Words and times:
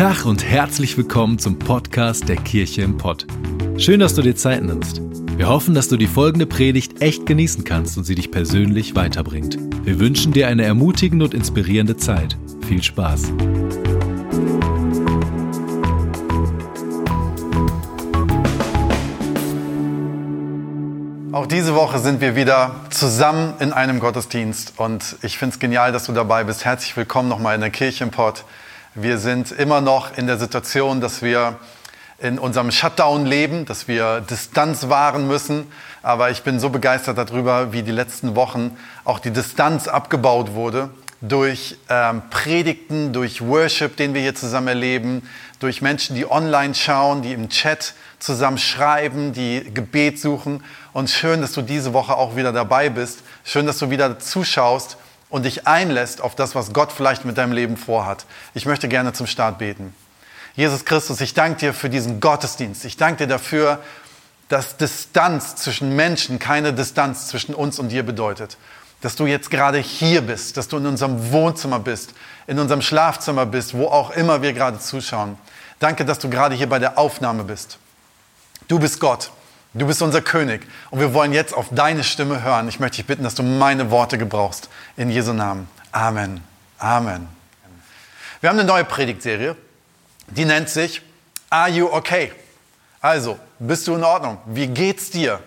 Tag 0.00 0.24
und 0.24 0.42
herzlich 0.42 0.96
willkommen 0.96 1.38
zum 1.38 1.58
Podcast 1.58 2.26
der 2.26 2.36
Kirche 2.36 2.80
im 2.80 2.96
Pott. 2.96 3.26
Schön, 3.76 4.00
dass 4.00 4.14
du 4.14 4.22
dir 4.22 4.34
Zeit 4.34 4.62
nimmst. 4.62 5.02
Wir 5.36 5.46
hoffen, 5.46 5.74
dass 5.74 5.88
du 5.88 5.98
die 5.98 6.06
folgende 6.06 6.46
Predigt 6.46 7.02
echt 7.02 7.26
genießen 7.26 7.64
kannst 7.64 7.98
und 7.98 8.04
sie 8.04 8.14
dich 8.14 8.30
persönlich 8.30 8.96
weiterbringt. 8.96 9.58
Wir 9.84 10.00
wünschen 10.00 10.32
dir 10.32 10.48
eine 10.48 10.64
ermutigende 10.64 11.26
und 11.26 11.34
inspirierende 11.34 11.98
Zeit. 11.98 12.38
Viel 12.66 12.82
Spaß. 12.82 13.24
Auch 21.32 21.46
diese 21.46 21.74
Woche 21.74 21.98
sind 21.98 22.22
wir 22.22 22.36
wieder 22.36 22.76
zusammen 22.88 23.52
in 23.60 23.74
einem 23.74 24.00
Gottesdienst 24.00 24.72
und 24.78 25.16
ich 25.20 25.36
finde 25.36 25.52
es 25.52 25.60
genial, 25.60 25.92
dass 25.92 26.06
du 26.06 26.12
dabei 26.12 26.44
bist. 26.44 26.64
Herzlich 26.64 26.96
willkommen 26.96 27.28
nochmal 27.28 27.54
in 27.54 27.60
der 27.60 27.68
Kirche 27.68 28.02
im 28.02 28.10
Pott. 28.10 28.44
Wir 28.96 29.18
sind 29.18 29.52
immer 29.52 29.80
noch 29.80 30.18
in 30.18 30.26
der 30.26 30.36
Situation, 30.36 31.00
dass 31.00 31.22
wir 31.22 31.60
in 32.18 32.40
unserem 32.40 32.72
Shutdown 32.72 33.24
leben, 33.24 33.64
dass 33.64 33.86
wir 33.86 34.20
Distanz 34.20 34.88
wahren 34.88 35.28
müssen. 35.28 35.70
Aber 36.02 36.32
ich 36.32 36.42
bin 36.42 36.58
so 36.58 36.70
begeistert 36.70 37.16
darüber, 37.16 37.72
wie 37.72 37.84
die 37.84 37.92
letzten 37.92 38.34
Wochen 38.34 38.76
auch 39.04 39.20
die 39.20 39.30
Distanz 39.30 39.86
abgebaut 39.86 40.54
wurde 40.54 40.90
durch 41.20 41.76
ähm, 41.88 42.22
Predigten, 42.30 43.12
durch 43.12 43.40
Worship, 43.42 43.96
den 43.96 44.12
wir 44.12 44.22
hier 44.22 44.34
zusammen 44.34 44.66
erleben, 44.66 45.22
durch 45.60 45.82
Menschen, 45.82 46.16
die 46.16 46.28
online 46.28 46.74
schauen, 46.74 47.22
die 47.22 47.32
im 47.32 47.48
Chat 47.48 47.94
zusammen 48.18 48.58
schreiben, 48.58 49.32
die 49.32 49.70
Gebet 49.72 50.18
suchen. 50.18 50.64
Und 50.92 51.10
schön, 51.10 51.42
dass 51.42 51.52
du 51.52 51.62
diese 51.62 51.92
Woche 51.92 52.16
auch 52.16 52.34
wieder 52.34 52.52
dabei 52.52 52.88
bist. 52.88 53.20
Schön, 53.44 53.66
dass 53.66 53.78
du 53.78 53.90
wieder 53.90 54.18
zuschaust 54.18 54.96
und 55.30 55.44
dich 55.44 55.66
einlässt 55.66 56.20
auf 56.20 56.34
das, 56.34 56.54
was 56.54 56.72
Gott 56.72 56.92
vielleicht 56.92 57.24
mit 57.24 57.38
deinem 57.38 57.52
Leben 57.52 57.76
vorhat. 57.76 58.26
Ich 58.52 58.66
möchte 58.66 58.88
gerne 58.88 59.12
zum 59.12 59.26
Start 59.26 59.58
beten. 59.58 59.94
Jesus 60.56 60.84
Christus, 60.84 61.20
ich 61.20 61.32
danke 61.32 61.60
dir 61.60 61.72
für 61.72 61.88
diesen 61.88 62.20
Gottesdienst. 62.20 62.84
Ich 62.84 62.96
danke 62.96 63.24
dir 63.24 63.28
dafür, 63.28 63.78
dass 64.48 64.76
Distanz 64.76 65.54
zwischen 65.54 65.94
Menschen 65.94 66.40
keine 66.40 66.72
Distanz 66.72 67.28
zwischen 67.28 67.54
uns 67.54 67.78
und 67.78 67.90
dir 67.90 68.02
bedeutet. 68.02 68.58
Dass 69.00 69.16
du 69.16 69.26
jetzt 69.26 69.50
gerade 69.50 69.78
hier 69.78 70.20
bist, 70.20 70.56
dass 70.56 70.68
du 70.68 70.76
in 70.76 70.86
unserem 70.86 71.30
Wohnzimmer 71.30 71.78
bist, 71.78 72.12
in 72.46 72.58
unserem 72.58 72.82
Schlafzimmer 72.82 73.46
bist, 73.46 73.74
wo 73.74 73.86
auch 73.86 74.10
immer 74.10 74.42
wir 74.42 74.52
gerade 74.52 74.78
zuschauen. 74.80 75.38
Danke, 75.78 76.04
dass 76.04 76.18
du 76.18 76.28
gerade 76.28 76.54
hier 76.56 76.68
bei 76.68 76.80
der 76.80 76.98
Aufnahme 76.98 77.44
bist. 77.44 77.78
Du 78.68 78.78
bist 78.78 79.00
Gott. 79.00 79.30
Du 79.72 79.86
bist 79.86 80.02
unser 80.02 80.20
König 80.20 80.66
und 80.90 80.98
wir 80.98 81.14
wollen 81.14 81.32
jetzt 81.32 81.54
auf 81.54 81.66
deine 81.70 82.02
Stimme 82.02 82.42
hören. 82.42 82.68
Ich 82.68 82.80
möchte 82.80 82.96
dich 82.96 83.06
bitten, 83.06 83.22
dass 83.22 83.36
du 83.36 83.44
meine 83.44 83.92
Worte 83.92 84.18
gebrauchst. 84.18 84.68
In 84.96 85.10
Jesu 85.10 85.32
Namen. 85.32 85.68
Amen. 85.92 86.42
Amen. 86.78 87.28
Wir 88.40 88.50
haben 88.50 88.58
eine 88.58 88.66
neue 88.66 88.84
Predigtserie, 88.84 89.54
die 90.26 90.44
nennt 90.44 90.70
sich 90.70 91.02
Are 91.50 91.68
You 91.68 91.88
Okay? 91.92 92.32
Also, 93.00 93.38
bist 93.60 93.86
du 93.86 93.94
in 93.94 94.02
Ordnung? 94.02 94.38
Wie 94.46 94.66
geht's 94.66 95.10
dir? 95.10 95.40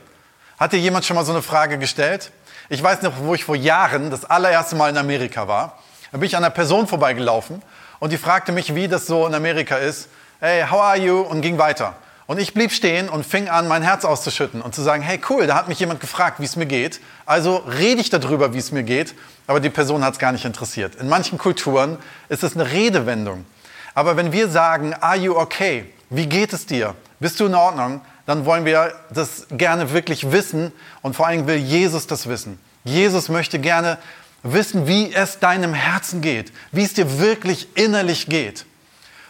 Hat 0.58 0.72
dir 0.72 0.80
jemand 0.80 1.04
schon 1.04 1.16
mal 1.16 1.26
so 1.26 1.34
eine 1.34 1.42
Frage 1.42 1.78
gestellt? 1.78 2.32
Ich 2.70 2.82
weiß 2.82 3.02
noch, 3.02 3.14
wo 3.20 3.36
ich 3.36 3.44
vor 3.44 3.58
Jahren 3.58 4.10
das 4.10 4.24
allererste 4.24 4.78
Mal 4.78 4.90
in 4.90 4.98
Amerika 4.98 5.50
war. 5.50 5.80
Da 6.14 6.18
bin 6.18 6.28
ich 6.28 6.38
an 6.38 6.46
einer 6.46 6.54
Person 6.54 6.88
vorbeigelaufen 6.88 7.62
und 8.00 8.14
die 8.14 8.18
fragte 8.18 8.54
mich, 8.54 8.74
wie 8.74 8.88
das 8.88 9.06
so 9.06 9.28
in 9.28 9.34
Amerika 9.34 9.76
ist. 9.76 10.08
Hey, 10.40 10.64
how 10.70 10.80
are 10.80 10.98
you? 10.98 11.22
Und 11.22 11.42
ging 11.42 11.58
weiter. 11.58 11.96
Und 12.34 12.40
ich 12.40 12.56
blieb 12.56 12.72
stehen 12.72 13.10
und 13.10 13.28
fing 13.28 13.48
an, 13.48 13.68
mein 13.68 13.84
Herz 13.84 14.06
auszuschütten 14.06 14.64
und 14.64 14.74
zu 14.74 14.82
sagen, 14.82 15.04
hey 15.04 15.22
cool, 15.30 15.46
da 15.46 15.54
hat 15.54 15.68
mich 15.68 15.80
jemand 15.80 16.00
gefragt, 16.00 16.40
wie 16.40 16.46
es 16.46 16.56
mir 16.56 16.66
geht. 16.66 17.00
Also 17.28 17.58
rede 17.58 18.02
ich 18.02 18.10
darüber, 18.10 18.56
wie 18.56 18.58
es 18.58 18.72
mir 18.72 18.82
geht, 18.82 19.14
aber 19.46 19.60
die 19.60 19.70
Person 19.70 20.04
hat 20.04 20.14
es 20.14 20.20
gar 20.20 20.32
nicht 20.32 20.44
interessiert. 20.44 20.96
In 20.96 21.10
manchen 21.10 21.38
Kulturen 21.38 22.00
ist 22.30 22.42
es 22.42 22.56
eine 22.56 22.72
Redewendung. 22.72 23.46
Aber 23.94 24.18
wenn 24.18 24.32
wir 24.32 24.50
sagen, 24.50 24.96
are 24.96 25.16
you 25.16 25.36
okay? 25.36 25.86
Wie 26.10 26.26
geht 26.26 26.54
es 26.54 26.66
dir? 26.66 26.96
Bist 27.20 27.40
du 27.40 27.46
in 27.46 27.54
Ordnung? 27.54 28.02
Dann 28.26 28.48
wollen 28.48 28.66
wir 28.66 28.96
das 29.12 29.46
gerne 29.52 29.94
wirklich 29.94 30.32
wissen 30.32 30.72
und 31.04 31.16
vor 31.16 31.28
allem 31.28 31.46
will 31.46 31.58
Jesus 31.58 32.08
das 32.08 32.28
wissen. 32.28 32.58
Jesus 32.84 33.30
möchte 33.30 33.60
gerne 33.60 34.00
wissen, 34.42 34.88
wie 34.88 35.14
es 35.14 35.38
deinem 35.38 35.76
Herzen 35.76 36.22
geht, 36.22 36.52
wie 36.72 36.82
es 36.82 36.96
dir 36.96 37.20
wirklich 37.20 37.68
innerlich 37.76 38.26
geht. 38.26 38.66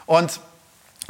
Und 0.06 0.40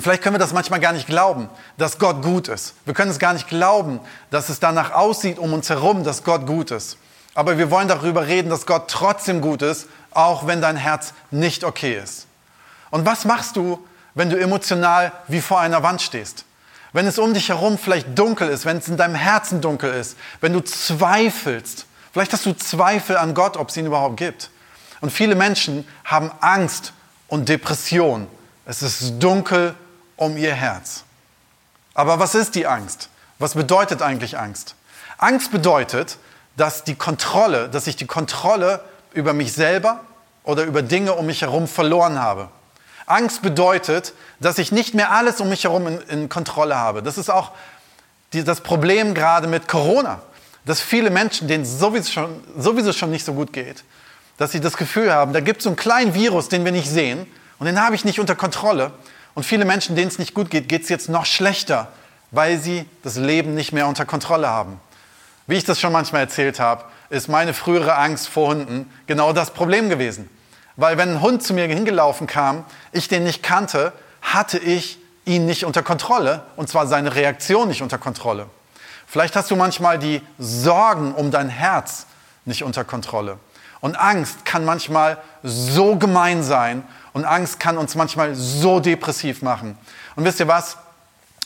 Vielleicht 0.04 0.22
können 0.22 0.36
wir 0.36 0.40
das 0.40 0.52
manchmal 0.52 0.82
gar 0.82 0.92
nicht 0.92 1.08
glauben, 1.08 1.48
dass 1.78 1.98
Gott 1.98 2.22
gut 2.22 2.50
ist. 2.50 2.74
Wir 2.84 2.94
können 2.94 3.10
es 3.10 3.20
gar 3.20 3.32
nicht 3.32 3.48
glauben, 3.48 4.02
dass 4.32 4.50
es 4.50 4.60
danach 4.60 4.92
aussieht 4.92 5.40
um 5.40 5.54
uns 5.54 5.70
herum, 5.70 6.04
dass 6.04 6.26
Gott 6.26 6.46
gut 6.46 6.72
ist. 6.72 6.98
Aber 7.36 7.58
wir 7.58 7.72
wollen 7.72 7.88
darüber 7.88 8.28
reden, 8.28 8.50
dass 8.50 8.66
Gott 8.66 8.90
trotzdem 8.90 9.40
gut 9.40 9.62
ist, 9.62 9.88
auch 10.12 10.46
wenn 10.46 10.60
dein 10.60 10.76
Herz 10.76 11.14
nicht 11.32 11.64
okay 11.64 11.98
ist. 11.98 12.28
Und 12.92 13.06
was 13.06 13.24
machst 13.24 13.56
du, 13.56 13.80
wenn 14.14 14.30
du 14.30 14.38
emotional 14.38 15.14
wie 15.30 15.40
vor 15.40 15.62
einer 15.62 15.84
Wand 15.84 16.02
stehst? 16.02 16.44
Wenn 16.92 17.08
es 17.08 17.18
um 17.18 17.34
dich 17.34 17.48
herum 17.48 17.78
vielleicht 17.78 18.20
dunkel 18.20 18.50
ist, 18.50 18.66
wenn 18.66 18.80
es 18.80 18.90
in 18.90 18.98
deinem 18.98 19.16
Herzen 19.16 19.62
dunkel 19.62 19.94
ist, 19.94 20.18
wenn 20.42 20.52
du 20.52 20.60
zweifelst, 20.60 21.86
vielleicht 22.12 22.34
hast 22.34 22.46
du 22.46 22.52
Zweifel 22.52 23.16
an 23.16 23.34
Gott, 23.34 23.56
ob 23.56 23.70
es 23.70 23.78
ihn 23.78 23.86
überhaupt 23.86 24.18
gibt. 24.18 24.50
Und 25.00 25.12
viele 25.12 25.36
Menschen 25.36 25.88
haben 26.04 26.30
Angst 26.42 26.92
und 27.30 27.48
Depression. 27.48 28.28
Es 28.66 28.82
ist 28.82 29.20
dunkel 29.20 29.76
um 30.24 30.38
ihr 30.38 30.54
Herz. 30.54 31.04
Aber 31.94 32.20
was 32.20 32.36
ist 32.36 32.56
die 32.56 32.68
Angst? 32.68 33.10
Was 33.40 33.56
bedeutet 33.56 34.02
eigentlich 34.02 34.38
Angst? 34.38 34.76
Angst 35.18 35.52
bedeutet, 35.52 36.18
dass 36.58 36.84
die 36.84 36.96
Kontrolle, 36.96 37.70
dass 37.70 37.88
ich 37.88 37.96
die 37.96 38.06
Kontrolle 38.06 38.84
über 39.14 39.34
mich 39.34 39.54
selber 39.54 40.02
oder 40.44 40.64
über 40.64 40.82
Dinge 40.82 41.14
um 41.14 41.26
mich 41.26 41.42
herum 41.42 41.68
verloren 41.68 42.20
habe. 42.20 42.50
Angst 43.06 43.42
bedeutet, 43.42 44.14
dass 44.40 44.58
ich 44.58 44.72
nicht 44.72 44.94
mehr 44.94 45.12
alles 45.12 45.42
um 45.42 45.50
mich 45.50 45.64
herum 45.66 45.88
in, 45.88 46.02
in 46.02 46.30
Kontrolle 46.30 46.76
habe. 46.76 47.04
Das 47.04 47.18
ist 47.18 47.30
auch 47.30 47.52
die, 48.34 48.44
das 48.44 48.62
Problem 48.62 49.14
gerade 49.14 49.48
mit 49.48 49.68
Corona, 49.68 50.22
dass 50.66 50.80
viele 50.82 51.10
Menschen, 51.10 51.48
denen 51.48 51.66
sowieso 51.66 52.12
schon, 52.12 52.44
sowieso 52.58 52.94
schon 52.94 53.12
nicht 53.12 53.26
so 53.26 53.34
gut 53.34 53.54
geht, 53.54 53.84
dass 54.38 54.52
sie 54.52 54.62
das 54.62 54.78
Gefühl 54.78 55.14
haben, 55.14 55.34
da 55.34 55.40
gibt 55.40 55.60
es 55.60 55.64
so 55.66 55.70
einen 55.70 55.76
kleinen 55.76 56.14
Virus, 56.14 56.50
den 56.50 56.66
wir 56.66 56.72
nicht 56.72 56.90
sehen 56.90 57.28
und 57.60 57.66
den 57.66 57.80
habe 57.82 57.96
ich 57.96 58.06
nicht 58.06 58.20
unter 58.20 58.36
Kontrolle 58.36 58.92
und 59.36 59.44
viele 59.44 59.66
Menschen, 59.66 59.96
denen 59.96 60.08
es 60.08 60.20
nicht 60.20 60.34
gut 60.34 60.50
geht, 60.50 60.70
geht 60.70 60.84
es 60.84 60.90
jetzt 60.90 61.10
noch 61.10 61.26
schlechter, 61.26 61.92
weil 62.32 62.60
sie 62.60 62.86
das 63.04 63.16
Leben 63.16 63.56
nicht 63.56 63.72
mehr 63.72 63.88
unter 63.88 64.06
Kontrolle 64.06 64.48
haben. 64.48 64.80
Wie 65.48 65.56
ich 65.56 65.64
das 65.64 65.80
schon 65.80 65.92
manchmal 65.92 66.22
erzählt 66.22 66.60
habe, 66.60 66.86
ist 67.10 67.28
meine 67.28 67.54
frühere 67.54 67.96
Angst 67.96 68.30
vor 68.30 68.50
Hunden 68.50 68.92
genau 69.08 69.34
das 69.34 69.52
Problem 69.52 69.90
gewesen. 69.90 70.30
Weil 70.76 70.98
wenn 70.98 71.10
ein 71.10 71.22
Hund 71.22 71.44
zu 71.44 71.54
mir 71.54 71.68
hingelaufen 71.68 72.28
kam, 72.28 72.66
ich 72.92 73.08
den 73.08 73.24
nicht 73.24 73.44
kannte, 73.44 73.94
hatte 74.22 74.58
ich 74.58 74.98
ihn 75.26 75.46
nicht 75.46 75.66
unter 75.66 75.84
Kontrolle 75.84 76.44
und 76.56 76.70
zwar 76.70 76.88
seine 76.88 77.16
Reaktion 77.16 77.68
nicht 77.68 77.82
unter 77.82 77.98
Kontrolle. 77.98 78.48
Vielleicht 79.06 79.36
hast 79.36 79.52
du 79.52 79.56
manchmal 79.56 80.00
die 80.00 80.22
Sorgen 80.40 81.14
um 81.14 81.30
dein 81.30 81.50
Herz 81.50 82.08
nicht 82.46 82.64
unter 82.64 82.84
Kontrolle. 82.84 83.38
Und 83.84 83.98
Angst 83.98 84.46
kann 84.46 84.64
manchmal 84.64 85.18
so 85.44 85.98
gemein 85.98 86.42
sein 86.42 86.88
und 87.12 87.26
Angst 87.26 87.60
kann 87.60 87.78
uns 87.78 87.96
manchmal 87.96 88.34
so 88.34 88.80
depressiv 88.80 89.42
machen. 89.42 89.78
Und 90.16 90.24
wisst 90.24 90.40
ihr 90.40 90.48
was? 90.48 90.78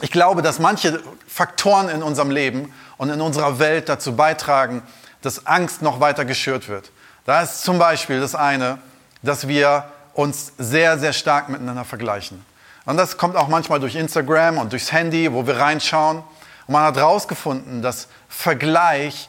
Ich 0.01 0.11
glaube, 0.11 0.43
dass 0.43 0.59
manche 0.59 1.01
Faktoren 1.27 1.89
in 1.89 2.03
unserem 2.03 2.29
Leben 2.29 2.71
und 2.97 3.09
in 3.09 3.21
unserer 3.21 3.57
Welt 3.57 3.89
dazu 3.89 4.15
beitragen, 4.15 4.83
dass 5.23 5.47
Angst 5.47 5.81
noch 5.81 5.99
weiter 5.99 6.25
geschürt 6.25 6.69
wird. 6.69 6.91
Da 7.25 7.41
ist 7.41 7.63
zum 7.63 7.79
Beispiel 7.79 8.19
das 8.19 8.35
eine, 8.35 8.77
dass 9.23 9.47
wir 9.47 9.85
uns 10.13 10.53
sehr, 10.59 10.99
sehr 10.99 11.13
stark 11.13 11.49
miteinander 11.49 11.85
vergleichen. 11.85 12.45
Und 12.85 12.97
das 12.97 13.17
kommt 13.17 13.35
auch 13.35 13.47
manchmal 13.47 13.79
durch 13.79 13.95
Instagram 13.95 14.59
und 14.59 14.73
durchs 14.73 14.91
Handy, 14.91 15.33
wo 15.33 15.47
wir 15.47 15.57
reinschauen. 15.57 16.17
Und 16.17 16.71
man 16.71 16.83
hat 16.83 16.97
herausgefunden, 16.97 17.81
dass 17.81 18.07
Vergleich 18.29 19.27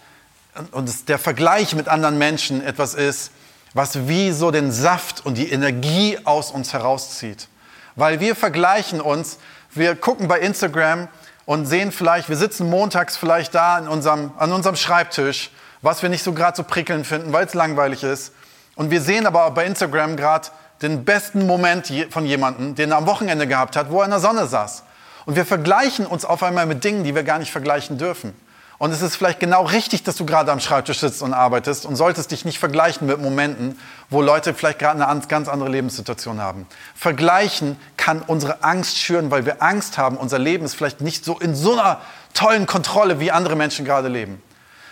und 0.72 1.08
der 1.08 1.19
Vergleich 1.19 1.75
mit 1.75 1.88
anderen 1.88 2.19
Menschen 2.19 2.64
etwas 2.64 2.94
ist, 2.94 3.31
was 3.75 4.08
wie 4.08 4.32
so 4.32 4.50
den 4.50 4.72
Saft 4.72 5.25
und 5.25 5.37
die 5.37 5.50
Energie 5.50 6.19
aus 6.25 6.50
uns 6.50 6.72
herauszieht. 6.72 7.49
Weil 7.96 8.20
wir 8.20 8.34
vergleichen 8.34 9.00
uns, 9.00 9.38
wir 9.70 9.94
gucken 9.94 10.28
bei 10.28 10.40
Instagram 10.40 11.08
und 11.44 11.66
sehen 11.66 11.93
vielleicht, 11.93 12.28
wir 12.28 12.37
sitzen 12.37 12.69
montags 12.70 13.16
vielleicht 13.16 13.55
da 13.55 13.78
in 13.78 13.88
unserem, 13.88 14.32
an 14.38 14.52
unserem 14.52 14.76
Schreibtisch, 14.76 15.50
was 15.82 16.02
wir 16.02 16.08
nicht 16.08 16.22
so 16.22 16.32
gerade 16.32 16.56
so 16.56 16.62
prickelnd 16.62 17.06
finden, 17.06 17.32
weil 17.32 17.46
es 17.46 17.55
langweilig 17.55 18.02
ist. 18.02 18.32
Und 18.75 18.90
wir 18.90 19.00
sehen 19.00 19.26
aber 19.26 19.50
bei 19.50 19.64
Instagram 19.64 20.16
gerade 20.16 20.49
den 20.82 21.05
besten 21.05 21.46
Moment 21.46 21.93
von 22.10 22.25
jemandem, 22.25 22.75
den 22.75 22.90
er 22.93 22.99
am 22.99 23.06
Wochenende 23.06 23.46
gehabt 23.46 23.76
hat, 23.76 23.90
wo 23.90 24.00
er 24.00 24.05
in 24.05 24.10
der 24.10 24.20
Sonne 24.20 24.46
saß. 24.46 24.84
Und 25.26 25.37
wir 25.37 25.44
vergleichen 25.44 26.06
uns 26.06 26.25
auf 26.25 26.43
einmal 26.43 26.66
mit 26.66 26.84
Dingen, 26.84 27.05
die 27.05 27.14
wir 27.14 27.22
gar 27.22 27.38
nicht 27.38 27.50
vergleichen 27.50 27.99
dürfen. 27.99 28.34
Und 28.78 28.92
es 28.92 29.02
ist 29.02 29.16
vielleicht 29.16 29.40
genau 29.40 29.64
richtig, 29.64 30.04
dass 30.04 30.14
du 30.14 30.25
gerade 30.25 30.52
am 30.52 30.60
Schreibtisch 30.60 31.00
sitzt 31.00 31.20
und 31.20 31.34
arbeitest 31.34 31.84
und 31.84 31.96
solltest 31.96 32.30
dich 32.30 32.44
nicht 32.44 32.60
vergleichen 32.60 33.08
mit 33.08 33.20
Momenten, 33.20 33.76
wo 34.08 34.22
Leute 34.22 34.54
vielleicht 34.54 34.78
gerade 34.78 35.04
eine 35.04 35.20
ganz 35.26 35.48
andere 35.48 35.69
Lebenssituation 35.69 36.40
haben. 36.40 36.66
Vergleichen 36.94 37.76
kann 37.96 38.22
unsere 38.22 38.62
Angst 38.62 38.96
schüren, 38.96 39.32
weil 39.32 39.46
wir 39.46 39.62
Angst 39.62 39.98
haben, 39.98 40.16
unser 40.16 40.38
Leben 40.38 40.64
ist 40.64 40.75
vielleicht 40.75 41.00
nicht 41.00 41.25
so 41.25 41.38
in 41.40 41.56
so 41.56 41.72
einer 41.72 42.00
tollen 42.34 42.66
Kontrolle, 42.66 43.19
wie 43.19 43.32
andere 43.32 43.56
Menschen 43.56 43.84
gerade 43.84 44.06
leben. 44.06 44.40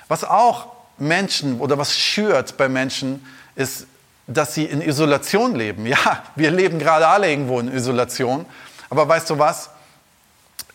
Was 0.09 0.25
auch 0.25 0.67
Menschen 0.99 1.61
oder 1.61 1.79
was 1.79 1.97
schürt 1.97 2.57
bei 2.57 2.69
Menschen, 2.69 3.25
ist 3.55 3.87
dass 4.27 4.55
sie 4.55 4.65
in 4.65 4.83
Isolation 4.83 5.55
leben. 5.55 5.87
Ja, 5.87 6.25
wir 6.35 6.51
leben 6.51 6.79
gerade 6.79 7.07
alle 7.07 7.31
irgendwo 7.31 7.61
in 7.61 7.73
Isolation. 7.73 8.45
Aber 8.91 9.09
weißt 9.09 9.31
du 9.31 9.39
was? 9.39 9.71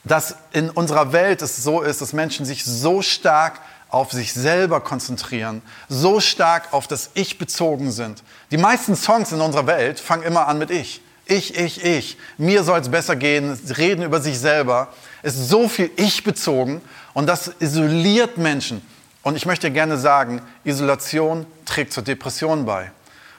Dass 0.03 0.36
in 0.51 0.69
unserer 0.69 1.13
Welt 1.13 1.42
es 1.42 1.63
so 1.63 1.81
ist, 1.81 2.01
dass 2.01 2.13
Menschen 2.13 2.45
sich 2.45 2.65
so 2.65 3.01
stark 3.01 3.59
auf 3.89 4.12
sich 4.12 4.33
selber 4.33 4.80
konzentrieren, 4.80 5.62
so 5.89 6.19
stark 6.19 6.71
auf 6.71 6.88
das 6.88 7.12
Ich 7.13 7.38
bezogen 7.38 7.92
sind. 7.92 8.24
Die 8.50 8.57
meisten 8.57 8.95
Songs 8.95 9.31
in 9.31 9.42
unserer 9.42 9.68
Welt 9.68 10.00
fangen 10.00 10.24
immer 10.24 10.48
an 10.48 10.57
mit 10.57 10.71
Ich. 10.71 11.01
Ich, 11.25 11.57
ich, 11.57 11.83
ich. 11.83 12.18
Mir 12.38 12.63
soll 12.63 12.80
es 12.80 12.89
besser 12.89 13.15
gehen, 13.15 13.57
reden 13.77 14.03
über 14.03 14.21
sich 14.21 14.39
selber. 14.39 14.88
Ist 15.24 15.50
so 15.50 15.68
viel 15.69 15.92
Ich 15.98 16.24
bezogen 16.24 16.81
und 17.13 17.27
das 17.27 17.51
isoliert 17.59 18.38
Menschen. 18.38 18.81
Und 19.24 19.36
ich 19.36 19.45
möchte 19.45 19.69
gerne 19.71 19.98
sagen, 19.98 20.42
Isolation 20.63 21.45
trägt 21.65 21.94
zur 21.94 22.03
Depression 22.03 22.65
bei. 22.65 22.92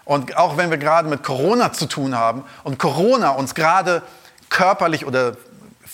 Und 0.05 0.37
auch 0.37 0.57
wenn 0.57 0.71
wir 0.71 0.79
gerade 0.79 1.09
mit 1.09 1.23
Corona 1.23 1.73
zu 1.73 1.87
tun 1.87 2.17
haben 2.17 2.45
und 2.65 2.79
Corona 2.79 3.31
uns 3.31 3.55
gerade 3.55 4.03
körperlich 4.49 5.07
oder 5.07 5.37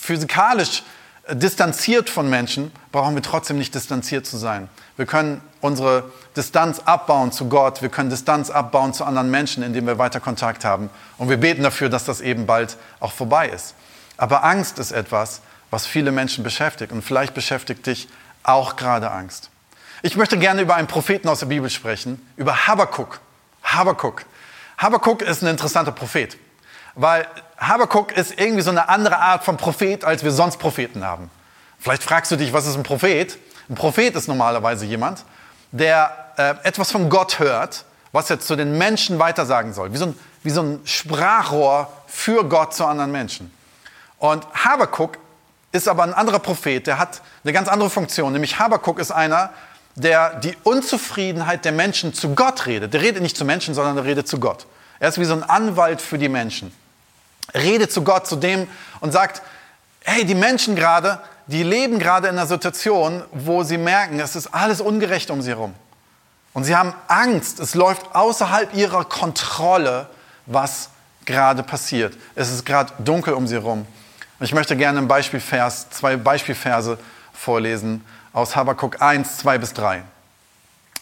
physikalisch 0.01 0.83
distanziert 1.31 2.09
von 2.09 2.31
Menschen, 2.31 2.73
brauchen 2.91 3.15
wir 3.15 3.23
trotzdem 3.23 3.59
nicht 3.59 3.75
distanziert 3.75 4.27
zu 4.27 4.39
sein. 4.39 4.69
Wir 4.97 5.07
können 5.07 5.43
unsere 5.61 6.11
Distanz 6.37 6.81
abbauen 6.81 7.33
zu 7.33 7.49
Gott, 7.49 7.83
wir 7.83 7.89
können 7.89 8.11
Distanz 8.11 8.51
abbauen 8.51 8.95
zu 8.95 9.05
anderen 9.05 9.31
Menschen, 9.31 9.63
indem 9.63 9.87
wir 9.87 9.99
weiter 9.99 10.21
Kontakt 10.21 10.65
haben. 10.65 10.89
Und 11.19 11.29
wir 11.29 11.37
beten 11.37 11.63
dafür, 11.63 11.89
dass 11.89 12.05
das 12.05 12.21
eben 12.21 12.47
bald 12.47 12.77
auch 13.01 13.13
vorbei 13.13 13.49
ist. 13.49 13.75
Aber 14.17 14.45
Angst 14.45 14.79
ist 14.79 14.93
etwas, 14.93 15.43
was 15.71 15.87
viele 15.87 16.13
Menschen 16.13 16.43
beschäftigt. 16.43 16.93
Und 16.93 17.03
vielleicht 17.03 17.35
beschäftigt 17.35 17.87
dich 17.87 18.09
auch 18.43 18.77
gerade 18.77 19.11
Angst. 19.11 19.51
Ich 20.03 20.17
möchte 20.17 20.39
gerne 20.39 20.63
über 20.63 20.77
einen 20.77 20.87
Propheten 20.87 21.29
aus 21.29 21.41
der 21.41 21.47
Bibel 21.47 21.69
sprechen, 21.71 22.25
über 22.37 22.67
Habakkuk. 22.67 23.21
Habakkuk. 23.63 24.25
Habakkuk 24.79 25.23
ist 25.23 25.43
ein 25.43 25.49
interessanter 25.49 25.93
Prophet, 25.93 26.39
weil 26.95 27.27
Habakkuk 27.59 28.17
ist 28.17 28.39
irgendwie 28.39 28.63
so 28.63 28.71
eine 28.71 28.89
andere 28.89 29.19
Art 29.19 29.45
von 29.45 29.57
Prophet, 29.57 30.05
als 30.05 30.23
wir 30.23 30.31
sonst 30.31 30.59
Propheten 30.59 31.05
haben. 31.05 31.31
Vielleicht 31.79 32.03
fragst 32.03 32.31
du 32.31 32.37
dich, 32.37 32.53
was 32.53 32.67
ist 32.67 32.77
ein 32.77 32.83
Prophet? 32.83 33.37
Ein 33.69 33.75
Prophet 33.75 34.15
ist 34.15 34.29
normalerweise 34.29 34.87
jemand, 34.87 35.25
der 35.73 36.33
äh, 36.37 36.55
etwas 36.63 36.91
von 36.91 37.11
Gott 37.11 37.39
hört, 37.39 37.85
was 38.13 38.31
er 38.31 38.41
zu 38.41 38.57
den 38.57 38.79
Menschen 38.79 39.19
weitersagen 39.19 39.73
soll. 39.73 39.93
Wie 39.93 39.97
so, 39.97 40.07
ein, 40.07 40.19
wie 40.43 40.51
so 40.51 40.63
ein 40.63 40.81
Sprachrohr 40.85 41.93
für 42.07 42.45
Gott 42.45 42.75
zu 42.75 42.87
anderen 42.87 43.13
Menschen. 43.13 43.53
Und 44.19 44.47
Habakkuk 44.55 45.19
ist 45.73 45.89
aber 45.89 46.05
ein 46.05 46.15
anderer 46.15 46.39
Prophet, 46.39 46.87
der 46.87 46.99
hat 46.99 47.21
eine 47.45 47.53
ganz 47.53 47.69
andere 47.69 47.91
Funktion. 47.91 48.33
Nämlich 48.33 48.59
Habakkuk 48.59 48.99
ist 48.99 49.11
einer, 49.11 49.51
der 49.97 50.37
die 50.37 50.57
Unzufriedenheit 50.63 51.65
der 51.65 51.73
Menschen 51.73 52.15
zu 52.15 52.35
Gott 52.35 52.67
redet. 52.67 52.95
Der 52.95 53.03
redet 53.03 53.21
nicht 53.21 53.37
zu 53.37 53.45
Menschen, 53.45 53.75
sondern 53.75 53.97
der 53.97 54.05
redet 54.05 54.29
zu 54.29 54.39
Gott. 54.39 54.67
Er 55.01 55.09
ist 55.09 55.19
wie 55.19 55.25
so 55.25 55.35
ein 55.35 55.43
Anwalt 55.43 56.01
für 56.01 56.19
die 56.19 56.29
Menschen. 56.29 56.73
Redet 57.55 57.93
zu 57.93 58.03
Gott, 58.03 58.27
zu 58.27 58.37
dem 58.37 58.69
und 59.01 59.13
sagt, 59.13 59.43
hey, 60.05 60.25
die 60.25 60.35
Menschen 60.35 60.75
gerade, 60.75 61.21
die 61.47 61.63
leben 61.63 61.99
gerade 61.99 62.29
in 62.29 62.37
einer 62.37 62.47
Situation, 62.47 63.25
wo 63.33 63.63
sie 63.63 63.79
merken, 63.79 64.21
es 64.21 64.37
ist 64.37 64.49
alles 64.55 64.81
ungerecht 64.81 65.31
um 65.31 65.43
sie 65.43 65.51
herum. 65.51 65.75
Und 66.55 66.65
sie 66.65 66.77
haben 66.77 66.95
Angst, 67.09 67.61
es 67.61 67.75
läuft 67.75 68.15
außerhalb 68.15 68.75
ihrer 68.75 69.05
Kontrolle, 69.05 70.09
was 70.47 70.91
gerade 71.25 71.63
passiert. 71.63 72.17
Es 72.35 72.51
ist 72.51 72.65
gerade 72.65 72.93
dunkel 72.99 73.35
um 73.35 73.47
sie 73.47 73.55
herum. 73.55 73.87
Ich 74.41 74.55
möchte 74.55 74.77
gerne 74.77 74.99
ein 74.99 75.09
Beispielvers, 75.09 75.91
zwei 75.91 76.17
Beispielverse 76.17 76.99
vorlesen 77.33 78.05
aus 78.33 78.57
Habakkuk 78.57 79.03
1, 79.03 79.39
2 79.39 79.59
bis 79.59 79.73
3. 79.75 80.03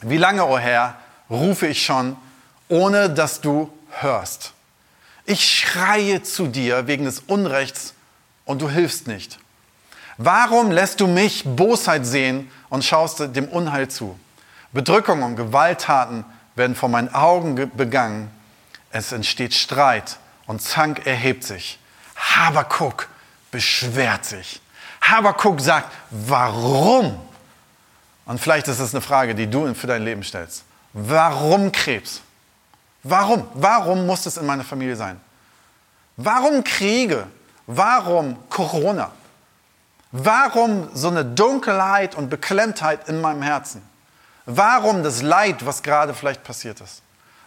Wie 0.03 0.17
lange, 0.17 0.45
o 0.45 0.55
oh 0.55 0.59
Herr, 0.59 0.95
rufe 1.31 1.67
ich 1.67 1.85
schon, 1.85 2.17
ohne 2.69 3.11
dass 3.11 3.41
du 3.41 3.71
hörst? 4.01 4.53
Ich 5.27 5.45
schreie 5.45 6.23
zu 6.23 6.47
dir 6.47 6.87
wegen 6.87 7.05
des 7.05 7.19
Unrechts 7.19 7.95
und 8.45 8.63
du 8.63 8.71
hilfst 8.71 9.09
nicht. 9.09 9.41
Warum 10.19 10.71
lässt 10.71 11.01
du 11.01 11.09
mich 11.09 11.43
Bosheit 11.45 12.07
sehen 12.07 12.51
und 12.71 12.85
schaust 12.85 13.35
dem 13.35 13.49
Unheil 13.49 13.89
zu? 13.89 14.19
Bedrückung 14.73 15.25
und 15.25 15.35
Gewalttaten 15.35 16.25
werden 16.55 16.77
vor 16.77 16.89
meinen 16.89 17.13
Augen 17.13 17.71
begangen. 17.77 18.31
Es 18.91 19.11
entsteht 19.11 19.53
Streit 19.53 20.19
und 20.47 20.63
Zank 20.63 21.07
erhebt 21.07 21.43
sich. 21.43 21.81
Habakuk 22.17 23.09
beschwert 23.51 24.25
sich. 24.25 24.61
Habakuk 25.03 25.61
sagt, 25.61 25.93
warum? 26.11 27.21
Und 28.27 28.41
vielleicht 28.41 28.69
ist 28.69 28.79
es 28.79 28.95
eine 28.95 29.03
Frage, 29.03 29.35
die 29.35 29.49
du 29.49 29.75
für 29.75 29.89
dein 29.89 30.05
Leben 30.05 30.23
stellst. 30.23 30.65
Warum 30.93 31.73
Krebs? 31.73 32.23
Warum? 33.09 33.47
Warum 33.55 34.07
muss 34.07 34.27
es 34.27 34.37
in 34.37 34.47
meiner 34.47 34.65
Familie 34.65 34.97
sein? 34.97 35.21
Warum 36.17 36.65
Kriege? 36.65 37.27
Warum 37.67 38.37
Corona? 38.49 39.13
Warum 40.11 40.89
so 40.95 41.09
eine 41.09 41.25
Dunkelheit 41.25 42.15
und 42.15 42.31
Beklemmtheit 42.31 43.09
in 43.09 43.21
meinem 43.21 43.43
Herzen? 43.43 43.83
Warum 44.47 45.03
das 45.03 45.23
Leid, 45.23 45.67
was 45.67 45.83
gerade 45.83 46.15
vielleicht 46.15 46.43
passiert 46.43 46.81
ist? 46.81 47.03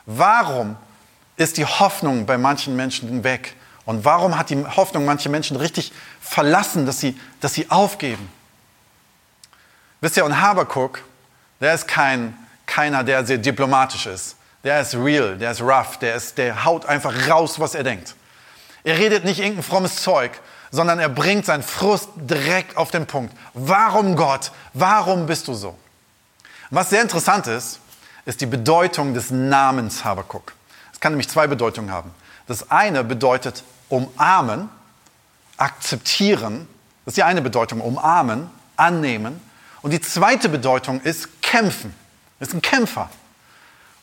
Warum 0.05 0.75
ist 1.35 1.57
die 1.57 1.65
Hoffnung 1.65 2.25
bei 2.25 2.37
manchen 2.37 2.75
Menschen 2.75 3.23
weg? 3.23 3.55
Und 3.85 4.05
warum 4.05 4.37
hat 4.37 4.49
die 4.49 4.63
Hoffnung 4.65 5.05
manche 5.05 5.29
Menschen 5.29 5.57
richtig 5.57 5.91
verlassen, 6.21 6.85
dass 6.85 6.99
sie, 6.99 7.19
dass 7.41 7.53
sie 7.53 7.69
aufgeben? 7.71 8.29
Wisst 10.01 10.15
ihr, 10.17 10.25
und 10.25 10.39
Habakuk, 10.39 11.01
der 11.59 11.73
ist 11.73 11.87
kein, 11.87 12.37
keiner, 12.65 13.03
der 13.03 13.25
sehr 13.25 13.37
diplomatisch 13.37 14.05
ist. 14.05 14.35
Der 14.63 14.81
ist 14.81 14.95
real, 14.95 15.37
der 15.37 15.51
ist 15.51 15.61
rough, 15.61 15.97
der, 15.99 16.15
ist, 16.15 16.37
der 16.37 16.65
haut 16.65 16.85
einfach 16.85 17.29
raus, 17.29 17.59
was 17.59 17.75
er 17.75 17.83
denkt. 17.83 18.15
Er 18.83 18.97
redet 18.97 19.23
nicht 19.23 19.39
irgendein 19.39 19.63
frommes 19.63 20.01
Zeug, 20.01 20.31
sondern 20.71 20.99
er 20.99 21.09
bringt 21.09 21.45
seinen 21.45 21.63
Frust 21.63 22.09
direkt 22.15 22.77
auf 22.77 22.91
den 22.91 23.05
Punkt. 23.05 23.35
Warum 23.53 24.15
Gott? 24.15 24.51
Warum 24.73 25.25
bist 25.25 25.47
du 25.47 25.53
so? 25.53 25.77
Was 26.69 26.89
sehr 26.89 27.01
interessant 27.01 27.47
ist, 27.47 27.79
ist 28.25 28.41
die 28.41 28.45
Bedeutung 28.45 29.13
des 29.13 29.31
Namens 29.31 30.03
Habakuk. 30.03 30.53
Es 30.93 30.99
kann 30.99 31.13
nämlich 31.13 31.29
zwei 31.29 31.47
Bedeutungen 31.47 31.91
haben. 31.91 32.13
Das 32.47 32.69
eine 32.69 33.03
bedeutet 33.03 33.63
umarmen, 33.89 34.69
akzeptieren. 35.57 36.67
Das 37.05 37.13
ist 37.13 37.17
die 37.17 37.23
eine 37.23 37.41
Bedeutung, 37.41 37.81
umarmen, 37.81 38.49
annehmen. 38.75 39.41
Und 39.81 39.91
die 39.91 40.01
zweite 40.01 40.49
Bedeutung 40.49 41.01
ist 41.01 41.41
kämpfen. 41.41 41.95
Ist 42.39 42.53
ein 42.53 42.61
Kämpfer. 42.61 43.09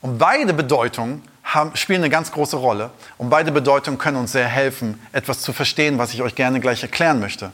Und 0.01 0.19
beide 0.19 0.55
Bedeutungen 0.55 1.23
haben, 1.43 1.77
spielen 1.77 2.03
eine 2.03 2.11
ganz 2.11 2.33
große 2.33 2.57
Rolle. 2.57 2.91
Und 3.19 3.31
beide 3.31 3.53
Bedeutungen 3.53 3.99
können 3.99 4.17
uns 4.17 4.33
sehr 4.33 4.49
helfen, 4.49 5.01
etwas 5.13 5.41
zu 5.41 5.53
verstehen, 5.53 5.99
was 5.99 6.13
ich 6.13 6.23
euch 6.23 6.35
gerne 6.35 6.61
gleich 6.61 6.83
erklären 6.83 7.21
möchte. 7.21 7.53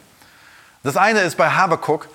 Das 0.82 0.96
eine 0.96 1.20
ist 1.20 1.36
bei 1.36 1.50
Habakuk, 1.50 2.08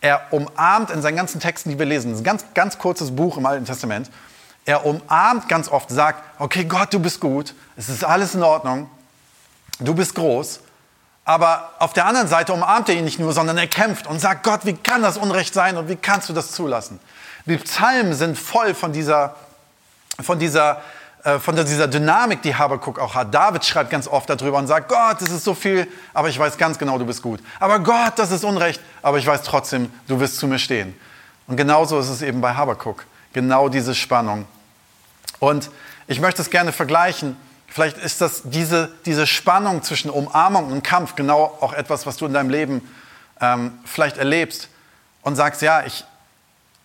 er 0.00 0.20
umarmt 0.30 0.90
in 0.90 1.02
seinen 1.02 1.16
ganzen 1.16 1.40
Texten, 1.40 1.70
die 1.70 1.78
wir 1.78 1.86
lesen, 1.86 2.10
das 2.10 2.20
ist 2.20 2.22
ein 2.22 2.24
ganz, 2.24 2.44
ganz 2.54 2.78
kurzes 2.78 3.14
Buch 3.14 3.36
im 3.36 3.46
Alten 3.46 3.64
Testament, 3.64 4.10
er 4.64 4.86
umarmt 4.86 5.48
ganz 5.48 5.68
oft, 5.68 5.90
sagt, 5.90 6.22
okay 6.38 6.64
Gott, 6.64 6.92
du 6.92 6.98
bist 6.98 7.20
gut, 7.20 7.54
es 7.76 7.88
ist 7.88 8.04
alles 8.04 8.34
in 8.34 8.42
Ordnung, 8.42 8.88
du 9.80 9.94
bist 9.94 10.14
groß. 10.14 10.60
Aber 11.26 11.72
auf 11.78 11.94
der 11.94 12.04
anderen 12.04 12.28
Seite 12.28 12.52
umarmt 12.52 12.88
er 12.90 12.96
ihn 12.96 13.04
nicht 13.04 13.18
nur, 13.18 13.32
sondern 13.32 13.56
er 13.56 13.66
kämpft 13.66 14.06
und 14.06 14.20
sagt, 14.20 14.42
Gott, 14.44 14.60
wie 14.64 14.74
kann 14.74 15.00
das 15.00 15.16
Unrecht 15.16 15.54
sein 15.54 15.78
und 15.78 15.88
wie 15.88 15.96
kannst 15.96 16.28
du 16.28 16.34
das 16.34 16.52
zulassen? 16.52 17.00
Die 17.46 17.56
Psalmen 17.56 18.12
sind 18.12 18.38
voll 18.38 18.74
von 18.74 18.92
dieser, 18.92 19.34
von 20.22 20.38
dieser, 20.38 20.82
äh, 21.24 21.38
von 21.38 21.56
dieser 21.56 21.88
Dynamik, 21.88 22.42
die 22.42 22.54
Habakuk 22.54 22.98
auch 22.98 23.14
hat. 23.14 23.34
David 23.34 23.64
schreibt 23.64 23.90
ganz 23.90 24.06
oft 24.06 24.28
darüber 24.28 24.58
und 24.58 24.66
sagt, 24.66 24.88
Gott, 24.88 25.20
das 25.20 25.30
ist 25.30 25.44
so 25.44 25.54
viel, 25.54 25.88
aber 26.12 26.28
ich 26.28 26.38
weiß 26.38 26.56
ganz 26.58 26.78
genau, 26.78 26.98
du 26.98 27.06
bist 27.06 27.22
gut. 27.22 27.40
Aber 27.60 27.80
Gott, 27.80 28.12
das 28.16 28.30
ist 28.30 28.44
Unrecht, 28.44 28.80
aber 29.02 29.18
ich 29.18 29.26
weiß 29.26 29.42
trotzdem, 29.42 29.90
du 30.06 30.20
wirst 30.20 30.36
zu 30.36 30.46
mir 30.46 30.58
stehen. 30.58 30.94
Und 31.46 31.56
genauso 31.56 31.98
ist 31.98 32.08
es 32.08 32.22
eben 32.22 32.40
bei 32.40 32.54
Habakuk. 32.54 33.04
Genau 33.32 33.68
diese 33.68 33.94
Spannung. 33.94 34.46
Und 35.40 35.70
ich 36.06 36.20
möchte 36.20 36.42
es 36.42 36.50
gerne 36.50 36.72
vergleichen. 36.72 37.36
Vielleicht 37.66 37.98
ist 37.98 38.20
das 38.20 38.42
diese, 38.44 38.90
diese 39.04 39.26
Spannung 39.26 39.82
zwischen 39.82 40.10
Umarmung 40.10 40.70
und 40.70 40.84
Kampf 40.84 41.16
genau 41.16 41.56
auch 41.60 41.72
etwas, 41.72 42.06
was 42.06 42.16
du 42.16 42.26
in 42.26 42.32
deinem 42.32 42.50
Leben 42.50 42.88
ähm, 43.40 43.78
vielleicht 43.84 44.16
erlebst 44.16 44.68
und 45.22 45.36
sagst, 45.36 45.62
ja, 45.62 45.84
ich, 45.84 46.04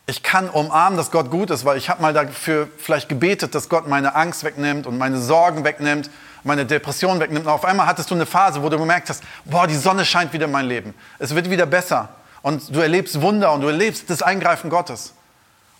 ich 0.10 0.24
kann 0.24 0.50
umarmen, 0.50 0.98
dass 0.98 1.12
Gott 1.12 1.30
gut 1.30 1.52
ist, 1.52 1.66
weil 1.66 1.78
ich 1.78 1.88
habe 1.88 2.02
mal 2.02 2.14
dafür 2.14 2.68
vielleicht 2.80 3.10
gebetet, 3.10 3.54
dass 3.54 3.70
Gott 3.70 3.88
meine 3.88 4.16
Angst 4.16 4.44
wegnimmt 4.44 4.88
und 4.88 4.98
meine 4.98 5.20
Sorgen 5.20 5.64
wegnimmt, 5.64 6.10
meine 6.44 6.66
Depression 6.66 7.20
wegnimmt. 7.20 7.46
Und 7.46 7.52
auf 7.52 7.64
einmal 7.64 7.86
hattest 7.86 8.10
du 8.10 8.16
eine 8.16 8.26
Phase, 8.26 8.64
wo 8.64 8.70
du 8.70 8.80
gemerkt 8.80 9.10
hast, 9.10 9.24
boah, 9.46 9.68
die 9.68 9.76
Sonne 9.76 10.06
scheint 10.06 10.34
wieder 10.34 10.46
in 10.46 10.52
mein 10.52 10.66
Leben. 10.66 10.96
Es 11.20 11.36
wird 11.36 11.50
wieder 11.52 11.68
besser. 11.68 12.10
Und 12.42 12.76
du 12.76 12.80
erlebst 12.80 13.22
Wunder 13.22 13.52
und 13.54 13.62
du 13.62 13.68
erlebst 13.68 14.10
das 14.10 14.24
Eingreifen 14.24 14.72
Gottes. 14.72 15.14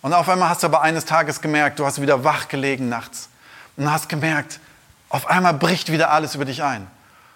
Und 0.00 0.12
auf 0.12 0.28
einmal 0.28 0.48
hast 0.48 0.62
du 0.62 0.68
aber 0.68 0.82
eines 0.82 1.06
Tages 1.06 1.40
gemerkt, 1.40 1.80
du 1.80 1.84
hast 1.84 2.00
wieder 2.00 2.22
wach 2.22 2.46
gelegen 2.46 2.88
nachts 2.88 3.28
und 3.76 3.90
hast 3.90 4.08
gemerkt, 4.08 4.60
auf 5.08 5.26
einmal 5.28 5.54
bricht 5.54 5.90
wieder 5.90 6.10
alles 6.10 6.36
über 6.36 6.44
dich 6.44 6.62
ein. 6.62 6.86